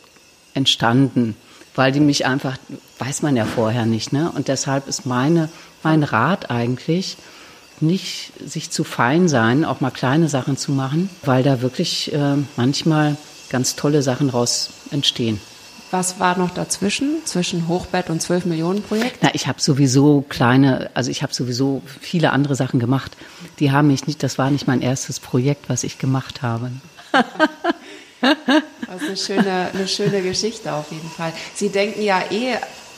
[0.55, 1.37] entstanden,
[1.75, 2.59] weil die mich einfach,
[2.99, 4.13] weiß man ja vorher nicht.
[4.13, 4.31] Ne?
[4.35, 5.49] Und deshalb ist meine,
[5.83, 7.17] mein Rat eigentlich,
[7.81, 12.37] nicht sich zu fein sein, auch mal kleine Sachen zu machen, weil da wirklich äh,
[12.57, 13.17] manchmal
[13.51, 15.41] ganz tolle Sachen raus entstehen.
[15.93, 19.19] Was war noch dazwischen, zwischen Hochbett und 12 Millionen Projekt?
[19.21, 23.15] Na, ich habe sowieso kleine, also ich habe sowieso viele andere Sachen gemacht.
[23.59, 26.73] Die haben mich nicht, das war nicht mein erstes Projekt, was ich gemacht habe.
[28.23, 31.33] Das ist eine schöne, eine schöne Geschichte auf jeden Fall.
[31.55, 32.55] Sie denken ja eh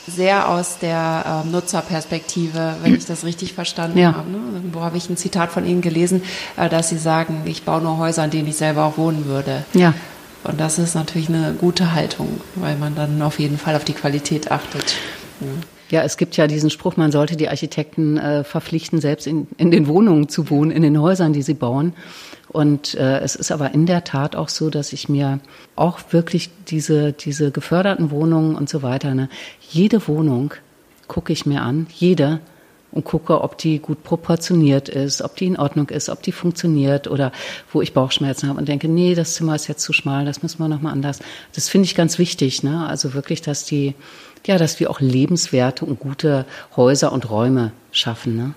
[0.06, 4.14] sehr aus der ähm, Nutzerperspektive, wenn ich das richtig verstanden ja.
[4.14, 4.30] habe.
[4.30, 4.38] Ne?
[4.72, 6.22] Wo habe ich ein Zitat von Ihnen gelesen,
[6.58, 9.64] äh, dass Sie sagen, ich baue nur Häuser, in denen ich selber auch wohnen würde.
[9.72, 9.94] Ja.
[10.44, 13.94] Und das ist natürlich eine gute Haltung, weil man dann auf jeden Fall auf die
[13.94, 14.96] Qualität achtet.
[15.90, 19.70] Ja, es gibt ja diesen Spruch, man sollte die Architekten äh, verpflichten, selbst in, in
[19.70, 21.94] den Wohnungen zu wohnen, in den Häusern, die sie bauen.
[22.48, 25.40] Und äh, es ist aber in der Tat auch so, dass ich mir
[25.76, 29.28] auch wirklich diese, diese geförderten Wohnungen und so weiter, ne,
[29.60, 30.54] jede Wohnung
[31.08, 32.40] gucke ich mir an, jede,
[32.94, 37.08] und gucke, ob die gut proportioniert ist, ob die in Ordnung ist, ob die funktioniert
[37.08, 37.32] oder
[37.72, 40.60] wo ich Bauchschmerzen habe und denke, nee, das Zimmer ist jetzt zu schmal, das müssen
[40.60, 41.18] wir nochmal anders.
[41.54, 42.86] Das finde ich ganz wichtig, ne?
[42.86, 43.94] Also wirklich, dass die,
[44.46, 48.54] ja, dass wir auch lebenswerte und gute Häuser und Räume schaffen, ne?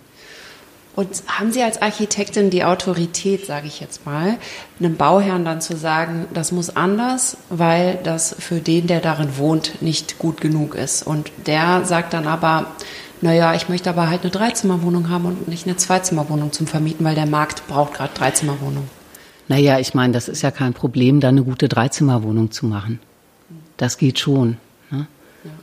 [0.95, 4.37] Und haben Sie als Architektin die Autorität, sage ich jetzt mal,
[4.79, 9.83] einem Bauherrn dann zu sagen, das muss anders, weil das für den, der darin wohnt,
[9.83, 11.05] nicht gut genug ist.
[11.05, 12.65] Und der sagt dann aber,
[13.21, 17.15] naja, ich möchte aber halt eine Dreizimmerwohnung haben und nicht eine Zweizimmerwohnung zum Vermieten, weil
[17.15, 18.89] der Markt braucht gerade Dreizimmerwohnungen.
[19.47, 22.99] Naja, ich meine, das ist ja kein Problem, da eine gute Dreizimmerwohnung zu machen.
[23.77, 24.57] Das geht schon.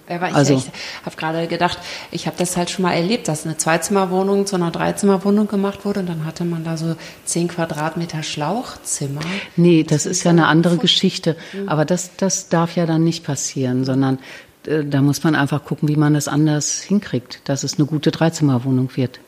[0.08, 0.70] Ja, ich, also, ich
[1.04, 1.78] habe gerade gedacht,
[2.10, 6.00] ich habe das halt schon mal erlebt, dass eine Zweizimmerwohnung zu einer Dreizimmerwohnung gemacht wurde
[6.00, 9.20] und dann hatte man da so zehn Quadratmeter Schlauchzimmer.
[9.56, 11.36] Nee, das, das ist ja eine andere Geschichte.
[11.52, 11.68] Mhm.
[11.68, 14.18] Aber das, das darf ja dann nicht passieren, sondern
[14.64, 18.90] da muss man einfach gucken, wie man das anders hinkriegt, dass es eine gute Dreizimmerwohnung
[18.96, 19.20] wird.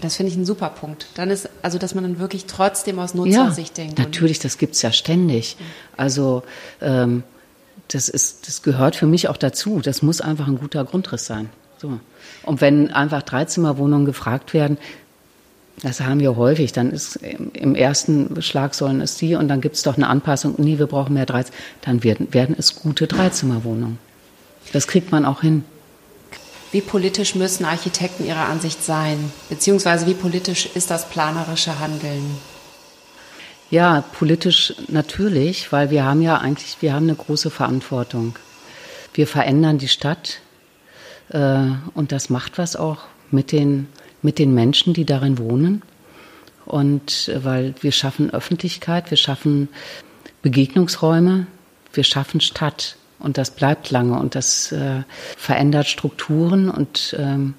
[0.00, 1.06] Das finde ich ein super Punkt.
[1.14, 3.98] Dann ist, also, dass man dann wirklich trotzdem aus Nutzersicht ja, denkt.
[3.98, 5.56] Natürlich, das gibt's ja ständig.
[5.96, 6.42] Also,
[6.80, 7.22] ähm,
[7.88, 9.80] das ist, das gehört für mich auch dazu.
[9.80, 11.50] Das muss einfach ein guter Grundriss sein.
[11.78, 12.00] So.
[12.42, 14.78] Und wenn einfach Dreizimmerwohnungen gefragt werden,
[15.82, 19.76] das haben wir häufig, dann ist im ersten Schlag sollen es die und dann gibt
[19.76, 23.98] es doch eine Anpassung, nie, wir brauchen mehr Dreizimmer, dann werden, werden es gute Dreizimmerwohnungen.
[24.72, 25.64] Das kriegt man auch hin.
[26.72, 29.30] Wie politisch müssen Architekten Ihrer Ansicht sein?
[29.50, 32.38] Beziehungsweise wie politisch ist das planerische Handeln?
[33.70, 38.36] Ja, politisch natürlich, weil wir haben ja eigentlich, wir haben eine große Verantwortung.
[39.14, 40.40] Wir verändern die Stadt
[41.28, 42.98] äh, und das macht was auch
[43.30, 43.88] mit den,
[44.22, 45.82] mit den Menschen, die darin wohnen.
[46.64, 49.68] Und äh, weil wir schaffen Öffentlichkeit, wir schaffen
[50.40, 51.46] Begegnungsräume,
[51.92, 55.02] wir schaffen Stadt und das bleibt lange und das äh,
[55.36, 57.54] verändert Strukturen und ähm,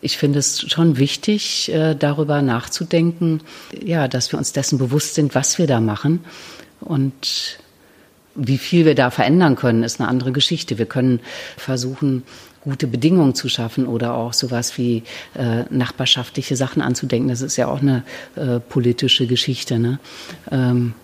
[0.00, 3.40] ich finde es schon wichtig, äh, darüber nachzudenken,
[3.82, 6.24] ja, dass wir uns dessen bewusst sind, was wir da machen.
[6.80, 7.58] Und
[8.36, 10.78] wie viel wir da verändern können, ist eine andere Geschichte.
[10.78, 11.20] Wir können
[11.56, 12.22] versuchen,
[12.60, 15.02] gute Bedingungen zu schaffen oder auch sowas wie
[15.34, 17.28] äh, nachbarschaftliche Sachen anzudenken.
[17.28, 18.02] Das ist ja auch eine
[18.34, 19.78] äh, politische Geschichte.
[19.78, 19.98] Ne?
[20.50, 20.94] Ähm,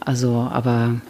[0.00, 1.00] also, aber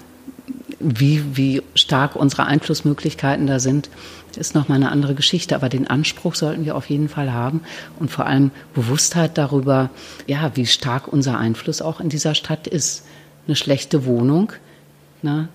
[0.85, 3.89] wie, wie stark unsere Einflussmöglichkeiten da sind,
[4.37, 5.57] ist nochmal eine andere Geschichte.
[5.57, 7.63] Aber den Anspruch sollten wir auf jeden Fall haben
[7.99, 9.91] und vor allem Bewusstheit darüber,
[10.27, 13.05] ja, wie stark unser Einfluss auch in dieser Stadt ist.
[13.47, 14.53] Eine schlechte Wohnung
[15.23, 15.49] ne,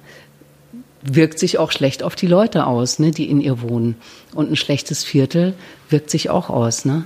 [1.02, 3.96] wirkt sich auch schlecht auf die Leute aus, ne, die in ihr wohnen.
[4.34, 5.54] Und ein schlechtes Viertel
[5.90, 6.86] wirkt sich auch aus.
[6.86, 7.06] Ne?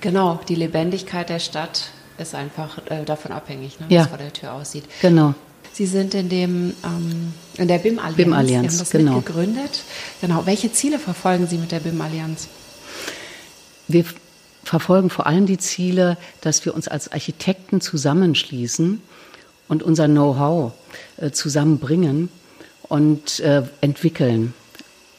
[0.00, 4.02] Genau, die Lebendigkeit der Stadt ist einfach äh, davon abhängig, ne, wie ja.
[4.02, 4.84] es vor der Tür aussieht.
[5.02, 5.34] Genau.
[5.74, 8.16] Sie sind in dem ähm, in der BIM Allianz.
[8.16, 9.20] BIM Allianz, Sie haben das genau.
[9.20, 9.82] gegründet.
[10.20, 10.46] Genau.
[10.46, 12.46] Welche Ziele verfolgen Sie mit der BIM Allianz?
[13.88, 14.04] Wir
[14.62, 19.02] verfolgen vor allem die Ziele, dass wir uns als Architekten zusammenschließen
[19.66, 20.72] und unser Know-how
[21.16, 22.28] äh, zusammenbringen
[22.84, 24.54] und äh, entwickeln.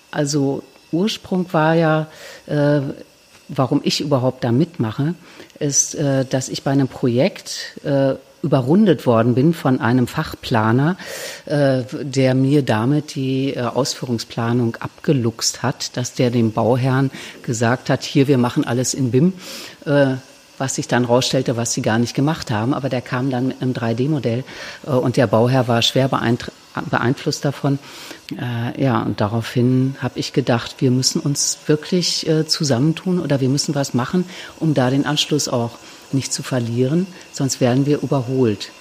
[0.10, 0.64] Also
[0.94, 2.08] Ursprung war ja,
[2.46, 2.80] äh,
[3.50, 5.16] warum ich überhaupt da mitmache,
[5.60, 10.98] ist, äh, dass ich bei einem Projekt äh, überrundet worden bin von einem Fachplaner,
[11.46, 17.10] äh, der mir damit die äh, Ausführungsplanung abgeluchst hat, dass der dem Bauherrn
[17.42, 19.34] gesagt hat, hier, wir machen alles in BIM.
[19.86, 20.16] Äh,
[20.58, 22.74] was sich dann rausstellte, was sie gar nicht gemacht haben.
[22.74, 24.46] Aber der kam dann mit einem 3D-Modell
[24.88, 27.78] äh, und der Bauherr war schwer beeinflusst davon.
[28.78, 33.94] Ja, und daraufhin habe ich gedacht, wir müssen uns wirklich zusammentun oder wir müssen was
[33.94, 34.26] machen,
[34.60, 35.72] um da den Anschluss auch
[36.14, 38.72] nicht zu verlieren, sonst werden wir überholt.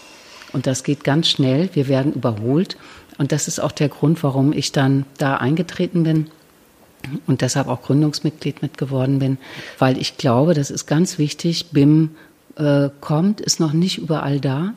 [0.53, 2.77] Und das geht ganz schnell, wir werden überholt.
[3.19, 6.31] Und das ist auch der Grund, warum ich dann da eingetreten bin
[7.27, 9.39] und deshalb auch Gründungsmitglied mit geworden bin,
[9.79, 12.11] weil ich glaube, das ist ganz wichtig, BIM
[12.57, 14.75] äh, kommt, ist noch nicht überall da.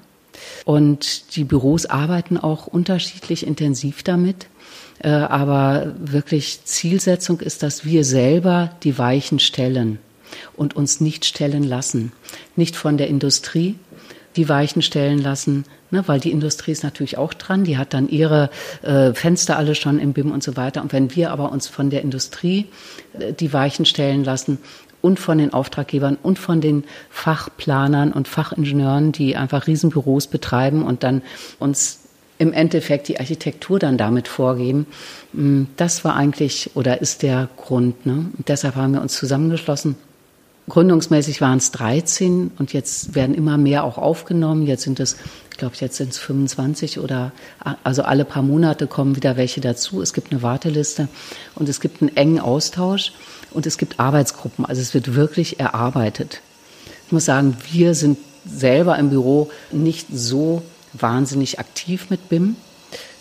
[0.65, 4.47] Und die Büros arbeiten auch unterschiedlich intensiv damit.
[4.99, 9.99] Äh, aber wirklich Zielsetzung ist, dass wir selber die Weichen stellen
[10.55, 12.11] und uns nicht stellen lassen.
[12.55, 13.75] Nicht von der Industrie
[14.37, 18.07] die Weichen stellen lassen, ne, weil die Industrie ist natürlich auch dran, die hat dann
[18.07, 18.49] ihre
[18.83, 20.81] äh, Fenster alle schon im BIM und so weiter.
[20.81, 22.67] Und wenn wir aber uns von der Industrie
[23.19, 24.59] äh, die Weichen stellen lassen
[25.01, 31.03] und von den Auftraggebern und von den Fachplanern und Fachingenieuren, die einfach Riesenbüros betreiben und
[31.03, 31.21] dann
[31.59, 32.01] uns
[32.39, 34.85] im Endeffekt die Architektur dann damit vorgeben.
[35.33, 38.05] Mm, das war eigentlich oder ist der Grund.
[38.05, 38.27] Ne?
[38.47, 39.95] Deshalb haben wir uns zusammengeschlossen.
[40.69, 44.67] Gründungsmäßig waren es 13 und jetzt werden immer mehr auch aufgenommen.
[44.67, 45.15] Jetzt sind es,
[45.49, 47.31] ich glaube, jetzt sind es 25 oder
[47.85, 50.01] also alle paar Monate kommen wieder welche dazu.
[50.01, 51.07] Es gibt eine Warteliste
[51.55, 53.13] und es gibt einen engen Austausch
[53.51, 54.65] und es gibt Arbeitsgruppen.
[54.65, 56.41] Also es wird wirklich erarbeitet.
[57.05, 62.57] Ich muss sagen, wir sind selber im Büro nicht so wahnsinnig aktiv mit BIM.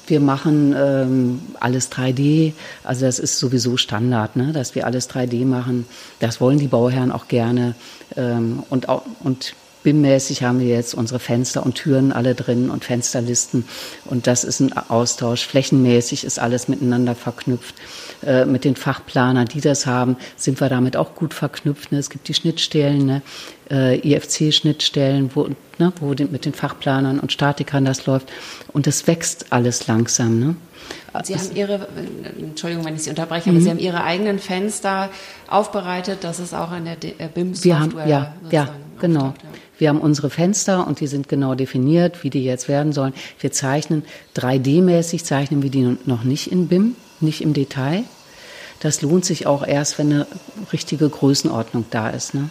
[0.07, 2.53] Wir machen ähm, alles 3D,
[2.85, 4.53] also das ist sowieso Standard, ne?
[4.53, 5.87] dass wir alles 3D machen.
[6.21, 7.75] Das wollen die Bauherren auch gerne.
[8.17, 9.55] Ähm, und, auch, und
[9.87, 13.65] BIM-mäßig haben wir jetzt unsere Fenster und Türen alle drin und Fensterlisten.
[14.05, 15.47] Und das ist ein Austausch.
[15.47, 17.77] Flächenmäßig ist alles miteinander verknüpft.
[18.25, 21.93] Äh, mit den Fachplanern, die das haben, sind wir damit auch gut verknüpft.
[21.93, 21.99] Ne?
[21.99, 23.23] Es gibt die Schnittstellen, ne?
[23.71, 25.49] äh, IFC-Schnittstellen, wo,
[25.79, 28.33] ne, wo die, mit den Fachplanern und Statikern das läuft.
[28.73, 30.41] Und es wächst alles langsam.
[30.41, 30.57] Ne?
[31.25, 31.89] Sie haben Ihre,
[32.39, 33.57] Entschuldigung, wenn ich Sie unterbreche, mhm.
[33.57, 35.11] aber Sie haben Ihre eigenen Fenster
[35.49, 39.27] aufbereitet, dass es auch in der äh, BIM-Software ja, ja, genau.
[39.27, 39.35] Ja.
[39.79, 43.13] Wir haben unsere Fenster und die sind genau definiert, wie die jetzt werden sollen.
[43.41, 44.05] Wir zeichnen
[44.37, 48.05] 3D-mäßig, zeichnen wir die noch nicht in BIM, nicht im Detail.
[48.81, 50.27] Das lohnt sich auch erst, wenn eine
[50.73, 52.35] richtige Größenordnung da ist.
[52.35, 52.51] Ne?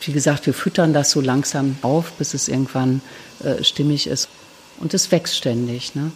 [0.00, 3.00] Wie gesagt, wir füttern das so langsam auf, bis es irgendwann
[3.42, 4.28] äh, stimmig ist.
[4.80, 5.94] Und es wächst ständig.
[5.94, 6.10] Ne?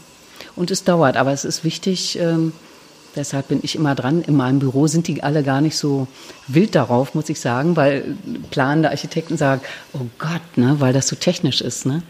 [0.56, 2.52] Und es dauert, aber es ist wichtig, ähm,
[3.14, 4.22] deshalb bin ich immer dran.
[4.22, 6.08] In meinem Büro sind die alle gar nicht so
[6.48, 8.16] wild darauf, muss ich sagen, weil
[8.50, 9.62] planende Architekten sagen,
[9.92, 11.86] oh Gott, ne, weil das so technisch ist.
[11.86, 12.02] Ne?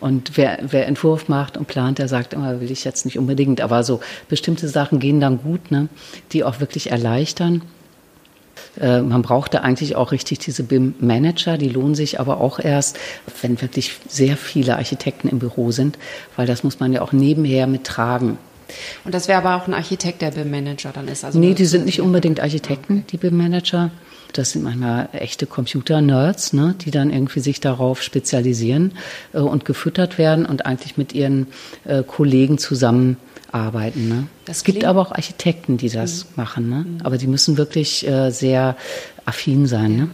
[0.00, 3.60] Und wer, wer Entwurf macht und plant, der sagt immer, will ich jetzt nicht unbedingt.
[3.60, 5.88] Aber so bestimmte Sachen gehen dann gut, ne,
[6.32, 7.62] die auch wirklich erleichtern.
[8.80, 12.98] Äh, man braucht da eigentlich auch richtig diese BIM-Manager, die lohnen sich aber auch erst,
[13.42, 15.98] wenn wirklich sehr viele Architekten im Büro sind,
[16.36, 18.38] weil das muss man ja auch nebenher mittragen.
[19.04, 21.24] Und das wäre aber auch ein Architekt, der BIM-Manager dann ist?
[21.24, 23.90] Also nee, die sind nicht unbedingt Architekten, die BIM-Manager.
[24.32, 28.92] Das sind manchmal echte Computer-Nerds, ne, die dann irgendwie sich darauf spezialisieren
[29.32, 31.46] äh, und gefüttert werden und eigentlich mit ihren
[31.84, 34.08] äh, Kollegen zusammenarbeiten.
[34.08, 34.26] Ne.
[34.46, 36.30] Es gibt aber auch Architekten, die das mhm.
[36.36, 36.76] machen, ne?
[36.76, 36.98] Mhm.
[37.02, 38.76] aber die müssen wirklich äh, sehr
[39.24, 39.96] affin sein.
[39.96, 40.08] Ne.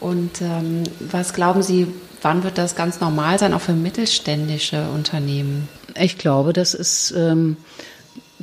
[0.00, 1.86] Und ähm, was glauben Sie,
[2.22, 5.68] wann wird das ganz normal sein, auch für mittelständische Unternehmen?
[6.00, 7.56] Ich glaube, das ist, ähm,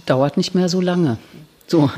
[0.05, 1.17] dauert nicht mehr so lange.
[1.69, 1.89] So.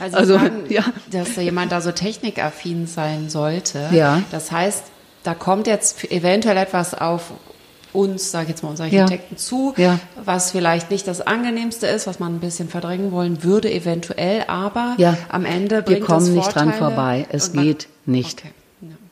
[0.00, 0.84] Also, also sagen, ja.
[1.10, 3.88] dass jemand da so technikaffin sein sollte.
[3.92, 4.22] Ja.
[4.30, 4.84] Das heißt,
[5.22, 7.32] da kommt jetzt eventuell etwas auf
[7.92, 9.38] uns, sage ich jetzt mal, uns Architekten ja.
[9.38, 9.98] zu, ja.
[10.24, 14.94] was vielleicht nicht das angenehmste ist, was man ein bisschen verdrängen wollen würde, eventuell, aber
[14.98, 15.16] ja.
[15.28, 17.26] am Ende bringt Wir kommen nicht dran vorbei.
[17.30, 18.40] Es geht nicht.
[18.40, 18.52] Okay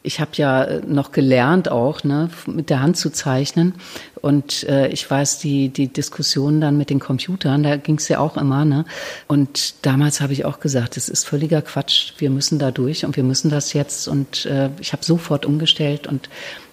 [0.03, 3.75] ich habe ja äh, noch gelernt auch, ne, mit der Hand zu zeichnen.
[4.21, 8.19] Und äh, ich weiß, die, die Diskussion dann mit den Computern, da ging es ja
[8.19, 8.65] auch immer.
[8.65, 8.85] Ne?
[9.27, 12.13] Und damals habe ich auch gesagt, das ist völliger Quatsch.
[12.19, 14.07] Wir müssen da durch und wir müssen das jetzt.
[14.09, 16.29] Und äh, ich habe sofort umgestellt und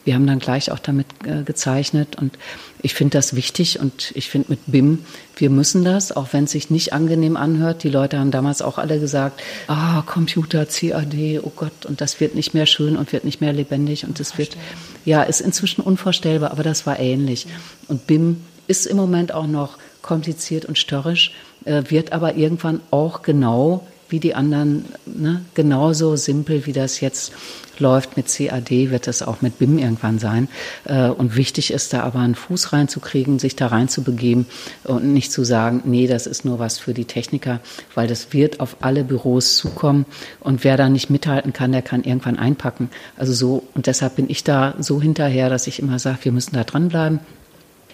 [0.09, 2.39] wir haben dann gleich auch damit äh, gezeichnet und
[2.81, 5.05] ich finde das wichtig und ich finde mit BIM,
[5.37, 7.83] wir müssen das, auch wenn es sich nicht angenehm anhört.
[7.83, 12.33] Die Leute haben damals auch alle gesagt, ah, Computer, CAD, oh Gott, und das wird
[12.33, 14.57] nicht mehr schön und wird nicht mehr lebendig und das wird,
[15.05, 17.45] ja, ist inzwischen unvorstellbar, aber das war ähnlich.
[17.87, 21.35] Und BIM ist im Moment auch noch kompliziert und störrisch,
[21.65, 27.31] äh, wird aber irgendwann auch genau wie die anderen, ne, genauso simpel wie das jetzt
[27.79, 30.47] läuft mit CAD, wird es auch mit BIM irgendwann sein.
[30.85, 34.45] Äh, und wichtig ist da aber einen Fuß reinzukriegen, sich da reinzubegeben
[34.83, 37.59] und nicht zu sagen, nee, das ist nur was für die Techniker,
[37.95, 40.05] weil das wird auf alle Büros zukommen.
[40.39, 42.89] Und wer da nicht mithalten kann, der kann irgendwann einpacken.
[43.17, 46.55] Also so, und deshalb bin ich da so hinterher, dass ich immer sage, wir müssen
[46.55, 47.19] da dranbleiben.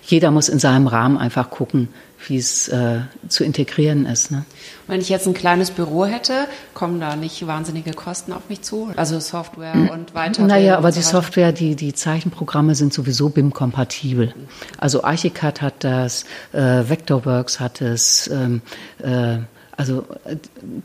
[0.05, 1.89] Jeder muss in seinem Rahmen einfach gucken,
[2.27, 4.31] wie es äh, zu integrieren ist.
[4.31, 4.45] Ne?
[4.87, 8.91] Wenn ich jetzt ein kleines Büro hätte, kommen da nicht wahnsinnige Kosten auf mich zu?
[8.95, 9.89] Also Software hm.
[9.89, 10.45] und weiter.
[10.45, 14.33] Naja, aber so die Software, die, die Zeichenprogramme sind sowieso BIM-kompatibel.
[14.77, 18.61] Also Archicad hat das, äh, Vectorworks hat es, ähm,
[18.99, 19.37] äh,
[19.77, 20.05] also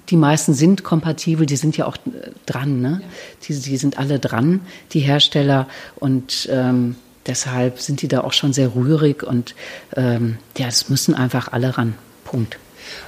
[0.08, 1.96] die meisten sind kompatibel, die sind ja auch
[2.46, 3.00] dran, ne?
[3.02, 3.08] Ja.
[3.46, 4.62] Die, die sind alle dran,
[4.92, 5.68] die Hersteller
[6.00, 6.96] und ähm,
[7.26, 9.54] deshalb sind die da auch schon sehr rührig und
[9.96, 11.94] ähm, ja, es müssen einfach alle ran.
[12.24, 12.58] Punkt.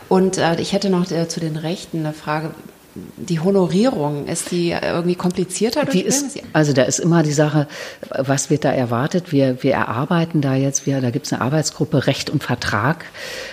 [0.09, 2.51] Und äh, ich hätte noch äh, zu den Rechten eine Frage.
[2.95, 7.67] Die Honorierung, ist die irgendwie komplizierter die ist, Also da ist immer die Sache,
[8.11, 9.33] was wird da erwartet?
[9.33, 13.07] Wir, wir erarbeiten da jetzt, wir, da gibt es eine Arbeitsgruppe Recht und Vertrag,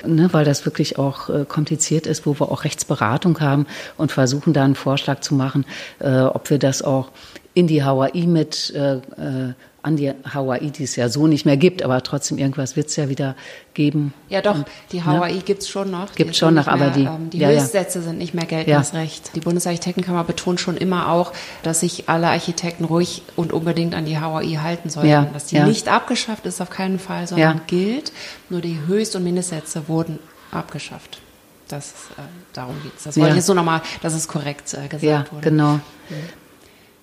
[0.05, 4.51] ne, weil das wirklich auch äh, kompliziert ist, wo wir auch Rechtsberatung haben und versuchen
[4.51, 5.66] da einen Vorschlag zu machen,
[5.99, 7.10] äh, ob wir das auch
[7.53, 11.57] in die HAI mit äh, äh, an die Hawaii, die es ja so nicht mehr
[11.57, 13.36] gibt, aber trotzdem irgendwas wird es ja wieder
[13.73, 14.13] geben.
[14.27, 14.57] Ja doch,
[14.91, 15.41] die Hawaii ne?
[15.41, 16.13] gibt es schon noch.
[16.15, 18.05] Gibt schon noch, aber die, ähm, die ja, Höchstsätze ja.
[18.05, 18.99] sind nicht mehr geltendes ja.
[18.99, 19.36] Recht.
[19.36, 21.32] Die Bundesarchitektenkammer betont schon immer auch,
[21.63, 25.09] dass sich alle Architekten ruhig und unbedingt an die Hawaii halten sollten.
[25.09, 25.30] Ja.
[25.34, 28.11] Dass die nicht abgeschafft ist auf keinen Fall, sondern gilt.
[28.49, 30.19] Nur die Höchst- und Mindestsätze wurden
[30.51, 31.21] abgeschafft.
[31.69, 32.21] Das, äh,
[32.53, 33.03] darum geht es.
[33.03, 35.49] Das wollte ich jetzt nur nochmal, dass es korrekt äh, gesagt ja, wurde.
[35.49, 35.73] Genau.
[35.73, 35.80] Mhm.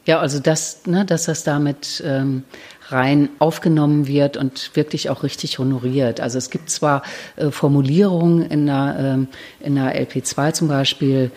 [0.06, 2.44] Ja, also das, ne, dass das damit ähm,
[2.88, 6.20] rein aufgenommen wird und wirklich auch richtig honoriert.
[6.20, 7.02] Also es gibt zwar
[7.34, 9.28] äh, Formulierungen in der, ähm,
[9.58, 11.32] in der LP2 zum Beispiel,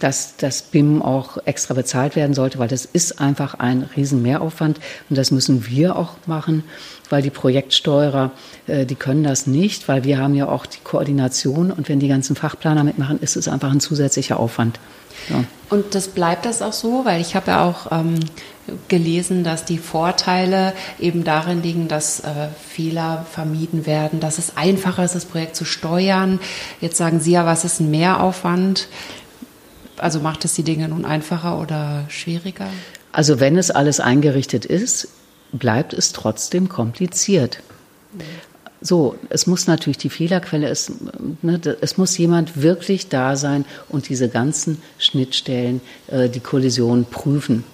[0.00, 5.16] dass das BIM auch extra bezahlt werden sollte, weil das ist einfach ein Riesenmehraufwand und
[5.16, 6.64] das müssen wir auch machen,
[7.10, 8.30] weil die Projektsteuerer,
[8.66, 12.08] äh, die können das nicht, weil wir haben ja auch die Koordination und wenn die
[12.08, 14.78] ganzen Fachplaner mitmachen, ist es einfach ein zusätzlicher Aufwand.
[15.28, 15.44] Ja.
[15.70, 18.20] Und das bleibt das auch so, weil ich habe ja auch ähm,
[18.88, 25.04] gelesen, dass die Vorteile eben darin liegen, dass äh, Fehler vermieden werden, dass es einfacher
[25.04, 26.40] ist, das Projekt zu steuern.
[26.80, 28.88] Jetzt sagen Sie ja, was ist ein Mehraufwand?
[29.96, 32.68] Also macht es die Dinge nun einfacher oder schwieriger?
[33.12, 35.08] Also wenn es alles eingerichtet ist,
[35.52, 37.62] bleibt es trotzdem kompliziert.
[38.12, 38.20] Mhm.
[38.80, 40.92] So, es muss natürlich die Fehlerquelle, es,
[41.42, 47.64] ne, es muss jemand wirklich da sein und diese ganzen Schnittstellen, äh, die Kollision prüfen.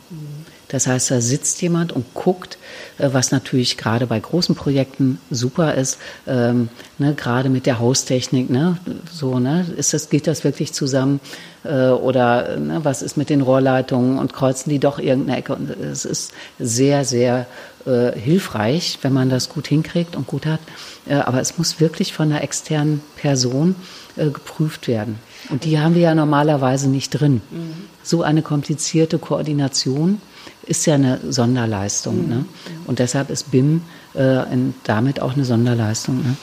[0.75, 2.59] Das heißt, da sitzt jemand und guckt,
[2.99, 6.69] äh, was natürlich gerade bei großen Projekten super ist, ähm,
[6.99, 8.77] ne, gerade mit der Haustechnik, ne,
[9.09, 11.21] so, ne, ist das, geht das wirklich zusammen
[11.63, 15.55] äh, oder ne, was ist mit den Rohrleitungen und kreuzen die doch irgendeine Ecke?
[15.55, 17.47] Und es ist sehr, sehr
[17.87, 20.61] äh, hilfreich, wenn man das gut hinkriegt und gut hat.
[21.07, 23.77] Äh, aber es muss wirklich von einer externen Person
[24.17, 25.21] äh, geprüft werden.
[25.51, 27.43] Und die haben wir ja normalerweise nicht drin.
[27.53, 27.75] Mhm.
[28.03, 30.21] So eine komplizierte Koordination
[30.67, 32.25] ist ja eine Sonderleistung.
[32.25, 32.29] Mhm.
[32.29, 32.45] Ne?
[32.87, 33.83] Und deshalb ist BIM
[34.15, 34.43] äh,
[34.85, 36.23] damit auch eine Sonderleistung.
[36.23, 36.37] Ne?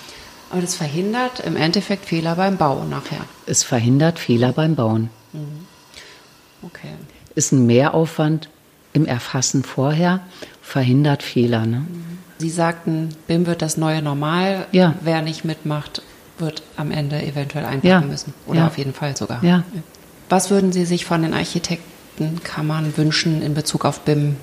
[0.52, 3.26] Aber das verhindert im Endeffekt Fehler beim Bauen nachher.
[3.46, 5.10] Es verhindert Fehler beim Bauen.
[5.34, 5.66] Mhm.
[6.64, 6.90] Okay.
[7.36, 8.50] Ist ein Mehraufwand
[8.94, 10.20] im Erfassen vorher,
[10.62, 11.66] verhindert Fehler.
[11.66, 11.86] Ne?
[12.38, 14.66] Sie sagten, BIM wird das neue Normal.
[14.72, 14.96] Ja.
[15.02, 16.02] Wer nicht mitmacht,
[16.38, 18.02] wird am Ende eventuell einpacken ja.
[18.02, 18.34] müssen.
[18.48, 18.68] Oder ja.
[18.68, 19.44] auf jeden Fall sogar.
[19.44, 19.64] Ja.
[20.28, 21.34] Was würden Sie sich von den
[22.22, 24.36] Architektenkammern wünschen in Bezug auf BIM,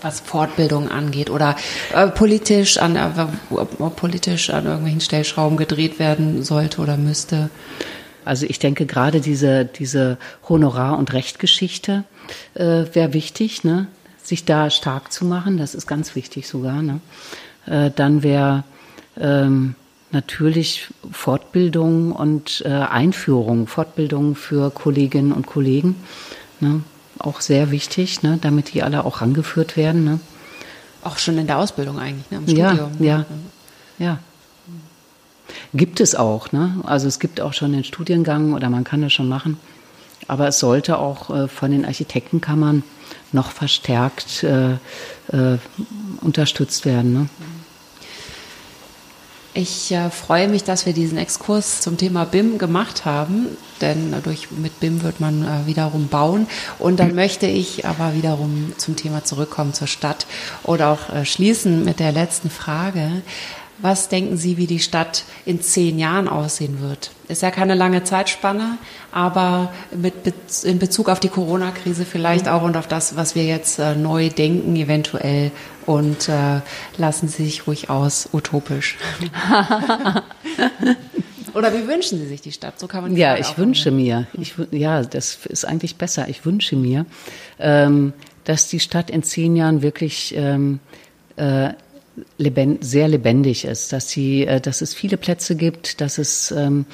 [0.00, 1.56] was Fortbildung angeht oder
[1.92, 3.10] äh, politisch an äh,
[3.96, 7.50] politisch an irgendwelchen Stellschrauben gedreht werden sollte oder müsste?
[8.24, 10.18] Also ich denke gerade diese diese
[10.48, 12.04] Honorar- und Rechtgeschichte
[12.54, 13.88] äh, wäre wichtig, ne?
[14.22, 15.56] sich da stark zu machen.
[15.56, 16.82] Das ist ganz wichtig sogar.
[16.82, 17.00] Ne?
[17.66, 18.64] Äh, dann wäre
[19.18, 19.74] ähm,
[20.12, 25.96] natürlich Fortbildung und äh, Einführung, Fortbildung für Kolleginnen und Kollegen.
[26.60, 26.82] Ne?
[27.18, 28.38] Auch sehr wichtig, ne?
[28.40, 30.04] damit die alle auch rangeführt werden.
[30.04, 30.20] Ne?
[31.02, 32.38] Auch schon in der Ausbildung eigentlich, ne?
[32.38, 32.90] im Studium.
[33.00, 33.26] Ja, ja,
[33.98, 34.18] ja.
[35.74, 36.76] Gibt es auch, ne?
[36.84, 39.58] Also es gibt auch schon den Studiengang oder man kann das schon machen.
[40.26, 42.82] Aber es sollte auch äh, von den Architektenkammern
[43.32, 45.58] noch verstärkt äh, äh,
[46.20, 47.12] unterstützt werden.
[47.12, 47.28] Ne?
[49.54, 53.46] Ich äh, freue mich, dass wir diesen Exkurs zum Thema BIM gemacht haben,
[53.80, 56.46] denn durch, mit BIM wird man äh, wiederum bauen.
[56.78, 60.26] Und dann möchte ich aber wiederum zum Thema zurückkommen, zur Stadt
[60.64, 63.22] oder auch äh, schließen mit der letzten Frage.
[63.80, 67.12] Was denken Sie, wie die Stadt in zehn Jahren aussehen wird?
[67.28, 68.76] Ist ja keine lange Zeitspanne,
[69.12, 70.14] aber mit,
[70.64, 74.30] in Bezug auf die Corona-Krise vielleicht auch und auf das, was wir jetzt äh, neu
[74.30, 75.52] denken, eventuell.
[75.88, 76.60] Und äh,
[76.98, 78.98] lassen Sie sich ruhig aus, utopisch.
[81.54, 82.78] Oder wie wünschen Sie sich die Stadt?
[82.78, 86.28] So kann man Ja, ich wünsche mir, ich, ja, das ist eigentlich besser.
[86.28, 87.06] Ich wünsche mir,
[87.58, 88.12] ähm,
[88.44, 90.80] dass die Stadt in zehn Jahren wirklich ähm,
[91.36, 91.70] äh,
[92.36, 96.84] lebend, sehr lebendig ist, dass sie, äh, dass es viele Plätze gibt, dass es ähm,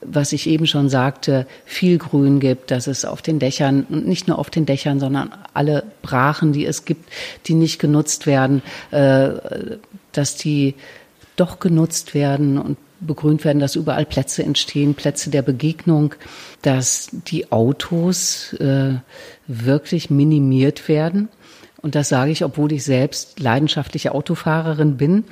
[0.00, 4.28] was ich eben schon sagte, viel Grün gibt, dass es auf den Dächern und nicht
[4.28, 7.10] nur auf den Dächern, sondern alle Brachen, die es gibt,
[7.46, 9.30] die nicht genutzt werden, äh,
[10.12, 10.74] dass die
[11.36, 16.14] doch genutzt werden und begrünt werden, dass überall Plätze entstehen, Plätze der Begegnung,
[16.62, 18.94] dass die Autos äh,
[19.46, 21.28] wirklich minimiert werden.
[21.82, 25.24] Und das sage ich, obwohl ich selbst leidenschaftliche Autofahrerin bin,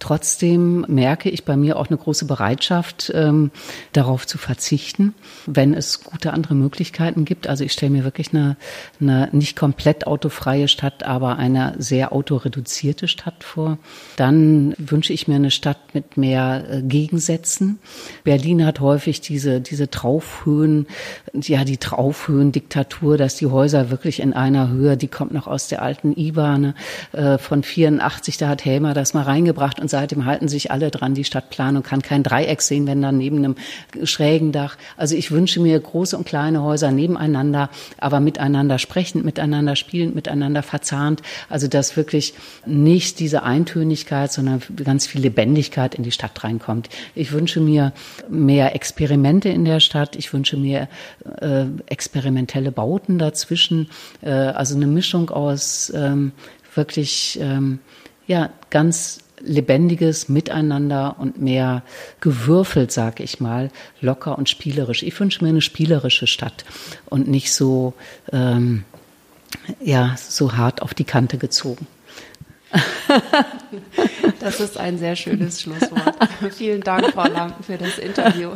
[0.00, 3.50] Trotzdem merke ich bei mir auch eine große Bereitschaft, ähm,
[3.92, 7.46] darauf zu verzichten, wenn es gute andere Möglichkeiten gibt.
[7.46, 8.56] Also ich stelle mir wirklich eine,
[8.98, 13.76] eine nicht komplett autofreie Stadt, aber eine sehr autoreduzierte Stadt vor.
[14.16, 17.78] Dann wünsche ich mir eine Stadt mit mehr äh, Gegensätzen.
[18.24, 20.86] Berlin hat häufig diese, diese Traufhöhen,
[21.34, 25.82] ja, die Traufhöhendiktatur, dass die Häuser wirklich in einer Höhe, die kommt noch aus der
[25.82, 26.74] alten IBANe
[27.12, 31.14] äh, von 84, da hat Helmer das mal reingebracht und seitdem halten sich alle dran.
[31.14, 33.56] Die Stadtplanung kann kein Dreieck sehen, wenn dann neben einem
[34.04, 34.76] schrägen Dach.
[34.96, 40.62] Also ich wünsche mir große und kleine Häuser nebeneinander, aber miteinander sprechend, miteinander spielend, miteinander
[40.62, 41.22] verzahnt.
[41.48, 42.34] Also dass wirklich
[42.64, 46.88] nicht diese Eintönigkeit, sondern ganz viel Lebendigkeit in die Stadt reinkommt.
[47.14, 47.92] Ich wünsche mir
[48.28, 50.16] mehr Experimente in der Stadt.
[50.16, 50.88] Ich wünsche mir
[51.40, 53.90] äh, experimentelle Bauten dazwischen.
[54.22, 56.32] Äh, also eine Mischung aus ähm,
[56.74, 57.80] wirklich ähm,
[58.26, 61.82] ja ganz lebendiges Miteinander und mehr
[62.20, 63.70] gewürfelt, sag ich mal,
[64.00, 65.02] locker und spielerisch.
[65.02, 66.64] Ich wünsche mir eine spielerische Stadt
[67.06, 67.94] und nicht so,
[68.32, 68.84] ähm,
[69.80, 71.86] ja, so hart auf die Kante gezogen.
[74.40, 76.16] Das ist ein sehr schönes Schlusswort.
[76.52, 78.52] Vielen Dank, Frau Lampen, für das Interview.